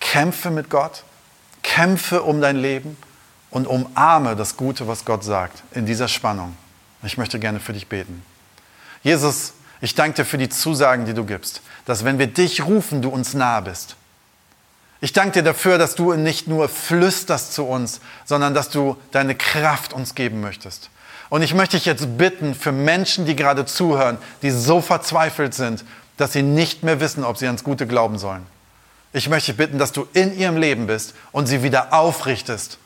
kämpfe 0.00 0.50
mit 0.50 0.70
Gott, 0.70 1.02
kämpfe 1.62 2.22
um 2.22 2.40
dein 2.40 2.56
Leben 2.56 2.96
und 3.50 3.66
umarme 3.66 4.36
das 4.36 4.56
Gute, 4.56 4.86
was 4.86 5.04
Gott 5.04 5.24
sagt, 5.24 5.62
in 5.72 5.86
dieser 5.86 6.08
Spannung. 6.08 6.56
Ich 7.02 7.16
möchte 7.16 7.38
gerne 7.38 7.60
für 7.60 7.72
dich 7.72 7.88
beten. 7.88 8.22
Jesus, 9.02 9.54
ich 9.80 9.94
danke 9.94 10.16
dir 10.16 10.24
für 10.24 10.38
die 10.38 10.48
Zusagen, 10.48 11.06
die 11.06 11.14
du 11.14 11.24
gibst, 11.24 11.62
dass 11.84 12.04
wenn 12.04 12.18
wir 12.18 12.26
dich 12.26 12.64
rufen, 12.64 13.02
du 13.02 13.08
uns 13.08 13.34
nahe 13.34 13.62
bist. 13.62 13.96
Ich 15.06 15.12
danke 15.12 15.34
dir 15.34 15.44
dafür, 15.44 15.78
dass 15.78 15.94
du 15.94 16.14
nicht 16.14 16.48
nur 16.48 16.68
flüsterst 16.68 17.52
zu 17.52 17.62
uns, 17.62 18.00
sondern 18.24 18.54
dass 18.54 18.70
du 18.70 18.96
deine 19.12 19.36
Kraft 19.36 19.92
uns 19.92 20.16
geben 20.16 20.40
möchtest. 20.40 20.90
Und 21.28 21.42
ich 21.42 21.54
möchte 21.54 21.76
dich 21.76 21.86
jetzt 21.86 22.18
bitten 22.18 22.56
für 22.56 22.72
Menschen, 22.72 23.24
die 23.24 23.36
gerade 23.36 23.66
zuhören, 23.66 24.18
die 24.42 24.50
so 24.50 24.80
verzweifelt 24.80 25.54
sind, 25.54 25.84
dass 26.16 26.32
sie 26.32 26.42
nicht 26.42 26.82
mehr 26.82 26.98
wissen, 26.98 27.22
ob 27.22 27.36
sie 27.36 27.46
ans 27.46 27.62
Gute 27.62 27.86
glauben 27.86 28.18
sollen. 28.18 28.44
Ich 29.12 29.28
möchte 29.28 29.52
dich 29.52 29.58
bitten, 29.58 29.78
dass 29.78 29.92
du 29.92 30.08
in 30.12 30.36
ihrem 30.36 30.56
Leben 30.56 30.88
bist 30.88 31.14
und 31.30 31.46
sie 31.46 31.62
wieder 31.62 31.92
aufrichtest, 31.92 32.78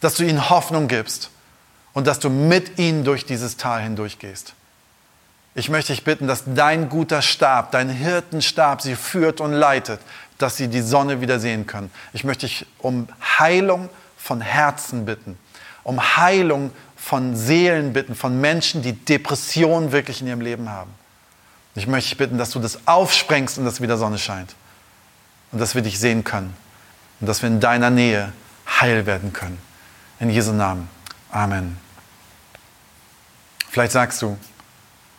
dass 0.00 0.12
du 0.12 0.24
ihnen 0.24 0.50
Hoffnung 0.50 0.88
gibst 0.88 1.30
und 1.94 2.06
dass 2.06 2.18
du 2.18 2.28
mit 2.28 2.78
ihnen 2.78 3.02
durch 3.02 3.24
dieses 3.24 3.56
Tal 3.56 3.80
hindurchgehst. 3.80 4.52
Ich 5.58 5.70
möchte 5.70 5.94
dich 5.94 6.04
bitten, 6.04 6.26
dass 6.26 6.42
dein 6.46 6.90
guter 6.90 7.22
Stab, 7.22 7.72
dein 7.72 7.88
Hirtenstab 7.88 8.82
sie 8.82 8.94
führt 8.94 9.40
und 9.40 9.54
leitet, 9.54 10.00
dass 10.38 10.56
sie 10.56 10.68
die 10.68 10.82
Sonne 10.82 11.20
wieder 11.20 11.40
sehen 11.40 11.66
können. 11.66 11.90
Ich 12.12 12.24
möchte 12.24 12.46
dich 12.46 12.66
um 12.78 13.08
Heilung 13.38 13.88
von 14.16 14.40
Herzen 14.40 15.04
bitten, 15.04 15.38
um 15.82 16.16
Heilung 16.16 16.72
von 16.96 17.36
Seelen 17.36 17.92
bitten, 17.92 18.14
von 18.14 18.40
Menschen, 18.40 18.82
die 18.82 18.92
Depressionen 18.92 19.92
wirklich 19.92 20.20
in 20.20 20.26
ihrem 20.26 20.40
Leben 20.40 20.68
haben. 20.68 20.90
Ich 21.76 21.86
möchte 21.86 22.08
dich 22.08 22.18
bitten, 22.18 22.38
dass 22.38 22.50
du 22.50 22.58
das 22.58 22.86
aufsprengst 22.86 23.58
und 23.58 23.64
dass 23.64 23.80
wieder 23.80 23.98
Sonne 23.98 24.18
scheint. 24.18 24.54
Und 25.52 25.60
dass 25.60 25.74
wir 25.74 25.82
dich 25.82 25.98
sehen 26.00 26.24
können. 26.24 26.56
Und 27.20 27.28
dass 27.28 27.42
wir 27.42 27.48
in 27.48 27.60
deiner 27.60 27.90
Nähe 27.90 28.32
heil 28.80 29.06
werden 29.06 29.32
können. 29.32 29.58
In 30.18 30.30
Jesu 30.30 30.52
Namen. 30.52 30.88
Amen. 31.30 31.76
Vielleicht 33.68 33.92
sagst 33.92 34.22
du, 34.22 34.38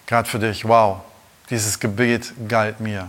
gerade 0.08 0.28
für 0.28 0.40
dich, 0.40 0.66
wow, 0.66 1.02
dieses 1.50 1.80
Gebet 1.80 2.34
galt 2.48 2.80
mir. 2.80 3.08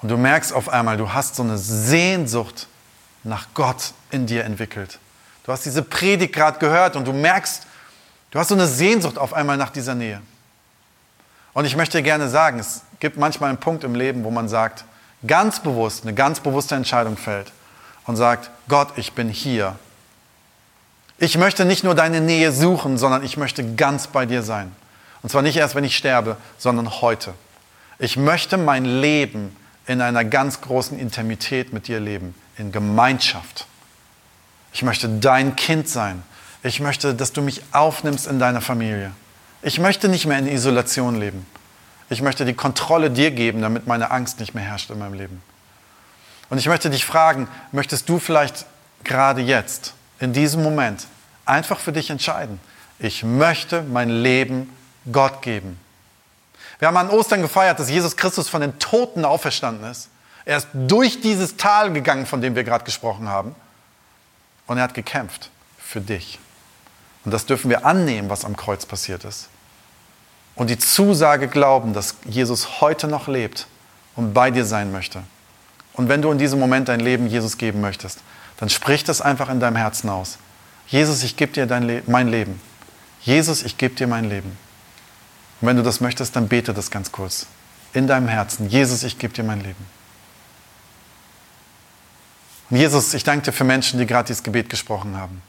Und 0.00 0.10
du 0.10 0.16
merkst 0.16 0.52
auf 0.52 0.68
einmal, 0.68 0.96
du 0.96 1.12
hast 1.12 1.36
so 1.36 1.42
eine 1.42 1.58
Sehnsucht 1.58 2.66
nach 3.24 3.48
Gott 3.54 3.92
in 4.10 4.26
dir 4.26 4.44
entwickelt. 4.44 4.98
Du 5.44 5.52
hast 5.52 5.64
diese 5.64 5.82
Predigt 5.82 6.34
gerade 6.34 6.58
gehört 6.58 6.94
und 6.94 7.06
du 7.06 7.12
merkst, 7.12 7.66
du 8.30 8.38
hast 8.38 8.48
so 8.48 8.54
eine 8.54 8.66
Sehnsucht 8.66 9.18
auf 9.18 9.32
einmal 9.32 9.56
nach 9.56 9.70
dieser 9.70 9.94
Nähe. 9.94 10.20
Und 11.52 11.64
ich 11.64 11.74
möchte 11.74 11.98
dir 11.98 12.04
gerne 12.04 12.28
sagen, 12.28 12.58
es 12.58 12.82
gibt 13.00 13.16
manchmal 13.16 13.48
einen 13.48 13.58
Punkt 13.58 13.82
im 13.82 13.94
Leben, 13.94 14.24
wo 14.24 14.30
man 14.30 14.48
sagt, 14.48 14.84
ganz 15.26 15.60
bewusst, 15.60 16.04
eine 16.04 16.14
ganz 16.14 16.40
bewusste 16.40 16.74
Entscheidung 16.74 17.16
fällt 17.16 17.52
und 18.06 18.16
sagt, 18.16 18.50
Gott, 18.68 18.88
ich 18.96 19.14
bin 19.14 19.28
hier. 19.28 19.76
Ich 21.18 21.36
möchte 21.36 21.64
nicht 21.64 21.82
nur 21.82 21.96
deine 21.96 22.20
Nähe 22.20 22.52
suchen, 22.52 22.96
sondern 22.96 23.24
ich 23.24 23.36
möchte 23.36 23.74
ganz 23.74 24.06
bei 24.06 24.24
dir 24.24 24.42
sein. 24.42 24.70
Und 25.22 25.30
zwar 25.30 25.42
nicht 25.42 25.56
erst, 25.56 25.74
wenn 25.74 25.82
ich 25.82 25.96
sterbe, 25.96 26.36
sondern 26.58 27.00
heute. 27.00 27.34
Ich 27.98 28.16
möchte 28.16 28.56
mein 28.56 28.84
Leben 28.84 29.56
in 29.88 30.02
einer 30.02 30.24
ganz 30.24 30.60
großen 30.60 30.98
Intimität 30.98 31.72
mit 31.72 31.88
dir 31.88 31.98
leben, 31.98 32.34
in 32.58 32.70
Gemeinschaft. 32.70 33.66
Ich 34.72 34.82
möchte 34.82 35.08
dein 35.08 35.56
Kind 35.56 35.88
sein. 35.88 36.22
Ich 36.62 36.78
möchte, 36.78 37.14
dass 37.14 37.32
du 37.32 37.40
mich 37.40 37.62
aufnimmst 37.72 38.26
in 38.26 38.38
deiner 38.38 38.60
Familie. 38.60 39.12
Ich 39.62 39.80
möchte 39.80 40.08
nicht 40.08 40.26
mehr 40.26 40.38
in 40.38 40.46
Isolation 40.46 41.18
leben. 41.18 41.46
Ich 42.10 42.20
möchte 42.20 42.44
die 42.44 42.52
Kontrolle 42.52 43.10
dir 43.10 43.30
geben, 43.30 43.62
damit 43.62 43.86
meine 43.86 44.10
Angst 44.10 44.40
nicht 44.40 44.54
mehr 44.54 44.62
herrscht 44.62 44.90
in 44.90 44.98
meinem 44.98 45.14
Leben. 45.14 45.42
Und 46.50 46.58
ich 46.58 46.66
möchte 46.66 46.90
dich 46.90 47.04
fragen, 47.04 47.48
möchtest 47.72 48.08
du 48.08 48.18
vielleicht 48.18 48.66
gerade 49.04 49.40
jetzt, 49.40 49.94
in 50.20 50.34
diesem 50.34 50.62
Moment, 50.62 51.06
einfach 51.46 51.78
für 51.78 51.92
dich 51.92 52.10
entscheiden, 52.10 52.60
ich 52.98 53.24
möchte 53.24 53.82
mein 53.82 54.10
Leben 54.10 54.70
Gott 55.10 55.40
geben. 55.40 55.78
Wir 56.78 56.88
haben 56.88 56.96
an 56.96 57.10
Ostern 57.10 57.42
gefeiert, 57.42 57.80
dass 57.80 57.90
Jesus 57.90 58.16
Christus 58.16 58.48
von 58.48 58.60
den 58.60 58.78
Toten 58.78 59.24
auferstanden 59.24 59.90
ist. 59.90 60.08
Er 60.44 60.58
ist 60.58 60.68
durch 60.72 61.20
dieses 61.20 61.56
Tal 61.56 61.92
gegangen, 61.92 62.24
von 62.24 62.40
dem 62.40 62.54
wir 62.54 62.64
gerade 62.64 62.84
gesprochen 62.84 63.28
haben. 63.28 63.54
Und 64.66 64.78
er 64.78 64.84
hat 64.84 64.94
gekämpft 64.94 65.50
für 65.78 66.00
dich. 66.00 66.38
Und 67.24 67.32
das 67.32 67.46
dürfen 67.46 67.68
wir 67.68 67.84
annehmen, 67.84 68.30
was 68.30 68.44
am 68.44 68.56
Kreuz 68.56 68.86
passiert 68.86 69.24
ist. 69.24 69.48
Und 70.54 70.70
die 70.70 70.78
Zusage 70.78 71.48
glauben, 71.48 71.92
dass 71.92 72.16
Jesus 72.24 72.80
heute 72.80 73.08
noch 73.08 73.28
lebt 73.28 73.66
und 74.16 74.32
bei 74.32 74.50
dir 74.50 74.64
sein 74.64 74.92
möchte. 74.92 75.22
Und 75.92 76.08
wenn 76.08 76.22
du 76.22 76.30
in 76.30 76.38
diesem 76.38 76.58
Moment 76.58 76.88
dein 76.88 77.00
Leben 77.00 77.26
Jesus 77.26 77.58
geben 77.58 77.80
möchtest, 77.80 78.20
dann 78.58 78.68
sprich 78.68 79.04
das 79.04 79.20
einfach 79.20 79.50
in 79.50 79.60
deinem 79.60 79.76
Herzen 79.76 80.08
aus. 80.08 80.38
Jesus, 80.86 81.22
ich 81.22 81.36
gebe 81.36 81.52
dir 81.52 81.66
dein 81.66 81.82
Le 81.82 82.02
mein 82.06 82.28
Leben. 82.28 82.60
Jesus, 83.20 83.62
ich 83.62 83.78
gebe 83.78 83.94
dir 83.94 84.06
mein 84.06 84.28
Leben. 84.28 84.56
Und 85.60 85.68
wenn 85.68 85.76
du 85.76 85.82
das 85.82 86.00
möchtest, 86.00 86.36
dann 86.36 86.48
bete 86.48 86.72
das 86.72 86.90
ganz 86.90 87.12
kurz. 87.12 87.46
In 87.92 88.06
deinem 88.06 88.28
Herzen. 88.28 88.68
Jesus, 88.68 89.02
ich 89.02 89.18
gebe 89.18 89.32
dir 89.32 89.44
mein 89.44 89.60
Leben. 89.60 89.86
Jesus, 92.70 93.14
ich 93.14 93.24
danke 93.24 93.46
dir 93.46 93.52
für 93.52 93.64
Menschen, 93.64 93.98
die 93.98 94.06
gerade 94.06 94.26
dieses 94.26 94.42
Gebet 94.42 94.68
gesprochen 94.68 95.16
haben. 95.16 95.42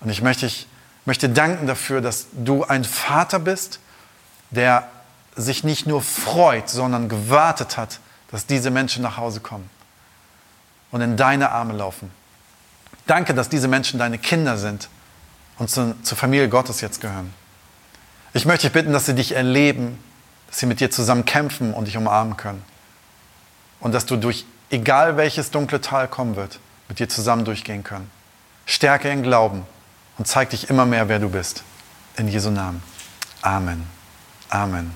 Und 0.00 0.10
ich 0.10 0.22
möchte, 0.22 0.46
ich 0.46 0.66
möchte 1.04 1.28
danken 1.28 1.66
dafür, 1.66 2.00
dass 2.00 2.26
du 2.32 2.64
ein 2.64 2.84
Vater 2.84 3.38
bist, 3.38 3.78
der 4.50 4.88
sich 5.36 5.64
nicht 5.64 5.86
nur 5.86 6.02
freut, 6.02 6.68
sondern 6.68 7.08
gewartet 7.08 7.76
hat, 7.76 8.00
dass 8.30 8.46
diese 8.46 8.70
Menschen 8.70 9.02
nach 9.02 9.16
Hause 9.16 9.40
kommen 9.40 9.70
und 10.90 11.00
in 11.00 11.16
deine 11.16 11.50
Arme 11.50 11.74
laufen. 11.74 12.10
Danke, 13.06 13.34
dass 13.34 13.48
diese 13.48 13.68
Menschen 13.68 13.98
deine 13.98 14.18
Kinder 14.18 14.58
sind 14.58 14.88
und 15.58 15.70
zu, 15.70 15.94
zur 16.02 16.18
Familie 16.18 16.48
Gottes 16.48 16.80
jetzt 16.80 17.00
gehören. 17.00 17.32
Ich 18.34 18.46
möchte 18.46 18.66
dich 18.66 18.72
bitten, 18.72 18.92
dass 18.92 19.06
sie 19.06 19.14
dich 19.14 19.34
erleben, 19.34 19.98
dass 20.48 20.58
sie 20.58 20.66
mit 20.66 20.80
dir 20.80 20.90
zusammen 20.90 21.24
kämpfen 21.24 21.74
und 21.74 21.86
dich 21.86 21.96
umarmen 21.96 22.36
können. 22.36 22.62
Und 23.80 23.92
dass 23.92 24.06
du 24.06 24.16
durch 24.16 24.46
egal 24.70 25.16
welches 25.16 25.50
dunkle 25.50 25.80
Tal 25.80 26.08
kommen 26.08 26.36
wird, 26.36 26.58
mit 26.88 26.98
dir 26.98 27.08
zusammen 27.08 27.44
durchgehen 27.44 27.84
können. 27.84 28.10
Stärke 28.64 29.10
in 29.10 29.22
Glauben 29.22 29.66
und 30.18 30.26
zeig 30.26 30.50
dich 30.50 30.70
immer 30.70 30.86
mehr, 30.86 31.08
wer 31.08 31.18
du 31.18 31.28
bist. 31.28 31.62
In 32.16 32.28
Jesu 32.28 32.50
Namen. 32.50 32.82
Amen. 33.42 33.86
Amen. 34.48 34.92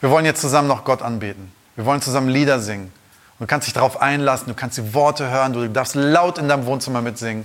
Wir 0.00 0.10
wollen 0.10 0.24
jetzt 0.24 0.40
zusammen 0.40 0.68
noch 0.68 0.84
Gott 0.84 1.02
anbeten. 1.02 1.52
Wir 1.74 1.84
wollen 1.86 2.02
zusammen 2.02 2.28
Lieder 2.28 2.60
singen. 2.60 2.92
Du 3.38 3.46
kannst 3.46 3.66
dich 3.66 3.74
darauf 3.74 4.02
einlassen, 4.02 4.48
du 4.48 4.54
kannst 4.54 4.78
die 4.78 4.94
Worte 4.94 5.30
hören, 5.30 5.52
du 5.52 5.68
darfst 5.68 5.94
laut 5.94 6.38
in 6.38 6.48
deinem 6.48 6.66
Wohnzimmer 6.66 7.02
mitsingen. 7.02 7.44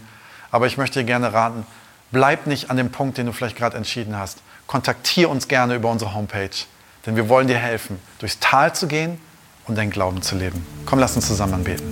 Aber 0.51 0.67
ich 0.67 0.77
möchte 0.77 0.99
dir 0.99 1.05
gerne 1.05 1.33
raten, 1.33 1.65
bleib 2.11 2.47
nicht 2.47 2.69
an 2.69 2.77
dem 2.77 2.91
Punkt, 2.91 3.17
den 3.17 3.27
du 3.27 3.31
vielleicht 3.31 3.55
gerade 3.55 3.77
entschieden 3.77 4.17
hast. 4.17 4.39
Kontaktiere 4.73 5.29
uns 5.29 5.47
gerne 5.47 5.75
über 5.75 5.91
unsere 5.91 6.15
Homepage, 6.15 6.49
denn 7.05 7.15
wir 7.15 7.29
wollen 7.29 7.45
dir 7.45 7.59
helfen, 7.59 7.99
durchs 8.17 8.39
Tal 8.39 8.73
zu 8.73 8.87
gehen 8.87 9.19
und 9.67 9.77
deinen 9.77 9.91
Glauben 9.91 10.23
zu 10.23 10.35
leben. 10.35 10.65
Komm, 10.87 10.97
lass 10.97 11.15
uns 11.15 11.27
zusammen 11.27 11.53
anbeten. 11.53 11.85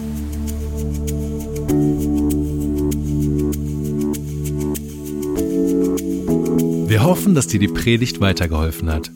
Wir 6.90 7.04
hoffen, 7.04 7.36
dass 7.36 7.46
dir 7.46 7.60
die 7.60 7.68
Predigt 7.68 8.20
weitergeholfen 8.20 8.92
hat. 8.92 9.12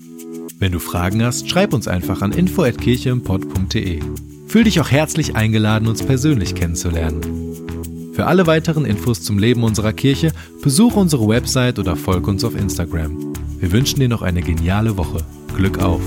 Wenn 0.59 0.71
du 0.71 0.77
Fragen 0.77 1.25
hast, 1.25 1.49
schreib 1.49 1.73
uns 1.73 1.87
einfach 1.87 2.21
an 2.21 2.33
info@kircheimpott.de. 2.33 3.99
Fühl 4.47 4.63
dich 4.63 4.79
auch 4.79 4.91
herzlich 4.91 5.35
eingeladen, 5.35 5.87
uns 5.87 6.03
persönlich 6.03 6.53
kennenzulernen. 6.53 8.11
Für 8.13 8.27
alle 8.27 8.45
weiteren 8.45 8.85
Infos 8.85 9.23
zum 9.23 9.39
Leben 9.39 9.63
unserer 9.63 9.91
Kirche 9.91 10.33
besuche 10.61 10.99
unsere 10.99 11.27
Website 11.27 11.79
oder 11.79 11.95
folge 11.95 12.29
uns 12.29 12.43
auf 12.43 12.55
Instagram. 12.55 13.34
Wir 13.59 13.71
wünschen 13.71 13.99
dir 13.99 14.09
noch 14.09 14.21
eine 14.21 14.41
geniale 14.41 14.97
Woche. 14.97 15.23
Glück 15.55 15.79
auf! 15.79 16.01